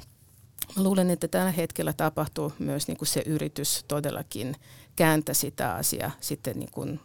luulen, 0.75 1.09
että 1.09 1.27
tällä 1.27 1.51
hetkellä 1.51 1.93
tapahtuu 1.93 2.53
myös 2.59 2.87
niin 2.87 2.97
kuin 2.97 3.07
se 3.07 3.23
yritys 3.25 3.85
todellakin 3.87 4.55
kääntää 4.95 5.35
sitä 5.35 5.73
asiaa 5.73 6.11
sitten 6.19 6.59
niin 6.59 6.71
kuin, 6.71 6.99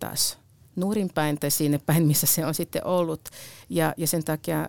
taas 0.00 0.38
nurinpäin 0.80 1.38
tai 1.38 1.50
sinne 1.50 1.80
päin, 1.86 2.06
missä 2.06 2.26
se 2.26 2.46
on 2.46 2.54
sitten 2.54 2.86
ollut. 2.86 3.28
Ja, 3.68 3.94
ja 3.96 4.06
sen 4.06 4.24
takia 4.24 4.60
äh, 4.60 4.68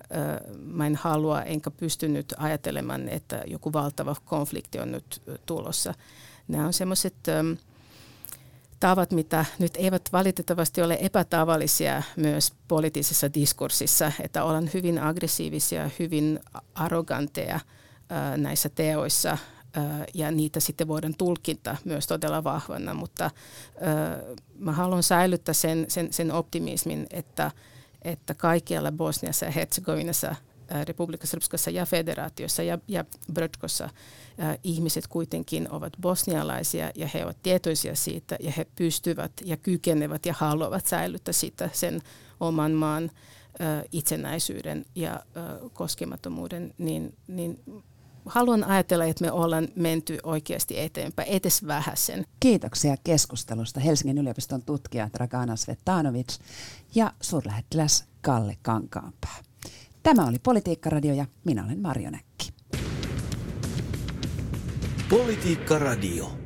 mä 0.60 0.88
en 0.88 0.96
halua 0.96 1.42
enkä 1.42 1.72
pystynyt 1.72 2.34
ajattelemaan, 2.38 3.10
että 3.10 3.44
joku 3.48 3.74
valtava 3.74 4.16
konflikti 4.26 4.80
on 4.80 4.92
nyt 4.92 5.22
tulossa. 5.46 5.94
Nämä 6.48 6.66
on 6.66 6.74
semmoiset 6.74 7.16
ähm, 7.28 7.52
tavat, 8.80 9.12
mitä 9.12 9.46
nyt 9.60 9.72
eivät 9.78 10.10
valitettavasti 10.14 10.82
ole 10.82 10.98
epätavallisia 11.02 12.04
myös 12.16 12.54
poliittisessa 12.68 13.34
diskurssissa, 13.34 14.12
että 14.20 14.44
ollaan 14.44 14.70
hyvin 14.74 15.00
aggressiivisia, 15.00 15.90
hyvin 16.00 16.40
arroganteja 16.76 17.56
äh, 17.56 18.38
näissä 18.38 18.70
teoissa– 18.70 19.38
ja 20.14 20.32
niitä 20.32 20.60
sitten 20.60 20.88
voidaan 20.88 21.16
tulkita 21.18 21.78
myös 21.86 22.08
todella 22.08 22.44
vahvana, 22.44 22.94
mutta 22.94 23.32
mä 24.58 24.72
haluan 24.72 25.04
säilyttää 25.04 25.54
sen, 25.54 25.86
sen, 25.88 26.14
sen 26.14 26.32
optimismin, 26.32 27.08
että, 27.10 27.52
että 28.02 28.34
kaikkialla 28.34 28.92
Bosniassa 28.92 29.46
ja 29.46 29.52
Herzegovinassa, 29.52 30.36
Republika 30.84 31.28
Srpskassa 31.28 31.72
ja 31.72 31.86
federaatiossa 31.86 32.64
ja, 32.64 32.78
ja 32.88 33.06
Brötkossa 33.34 33.90
ihmiset 34.64 35.08
kuitenkin 35.08 35.72
ovat 35.72 35.94
bosnialaisia 36.02 36.92
ja 36.96 37.08
he 37.14 37.26
ovat 37.26 37.38
tietoisia 37.44 37.96
siitä 37.96 38.38
ja 38.40 38.52
he 38.58 38.66
pystyvät 38.76 39.32
ja 39.46 39.58
kykenevät 39.58 40.26
ja 40.26 40.34
haluavat 40.38 40.88
säilyttää 40.88 41.34
sitä 41.34 41.70
sen 41.74 42.02
oman 42.40 42.72
maan 42.72 43.12
itsenäisyyden 43.92 44.86
ja 44.96 45.20
koskemattomuuden, 45.74 46.74
niin, 46.78 47.18
niin 47.28 47.60
haluan 48.30 48.64
ajatella, 48.64 49.06
että 49.06 49.26
me 49.26 49.32
ollaan 49.32 49.68
menty 49.76 50.18
oikeasti 50.24 50.80
eteenpäin, 50.80 51.30
etes 51.32 51.68
vähäsen. 51.68 52.26
Kiitoksia 52.40 52.96
keskustelusta 53.04 53.80
Helsingin 53.80 54.18
yliopiston 54.18 54.62
tutkija 54.62 55.10
Dragana 55.14 55.56
Svetanovic 55.56 56.38
ja 56.96 57.14
suurlähettiläs 57.22 58.06
Kalle 58.22 58.58
Kankaanpää. 58.62 59.38
Tämä 60.04 60.28
oli 60.28 60.38
Politiikkaradio 60.44 61.14
ja 61.14 61.26
minä 61.46 61.66
olen 61.66 61.82
Marjo 61.82 62.10
Näkki. 62.10 62.54
Politiikka 65.10 65.80
Radio. 65.80 66.39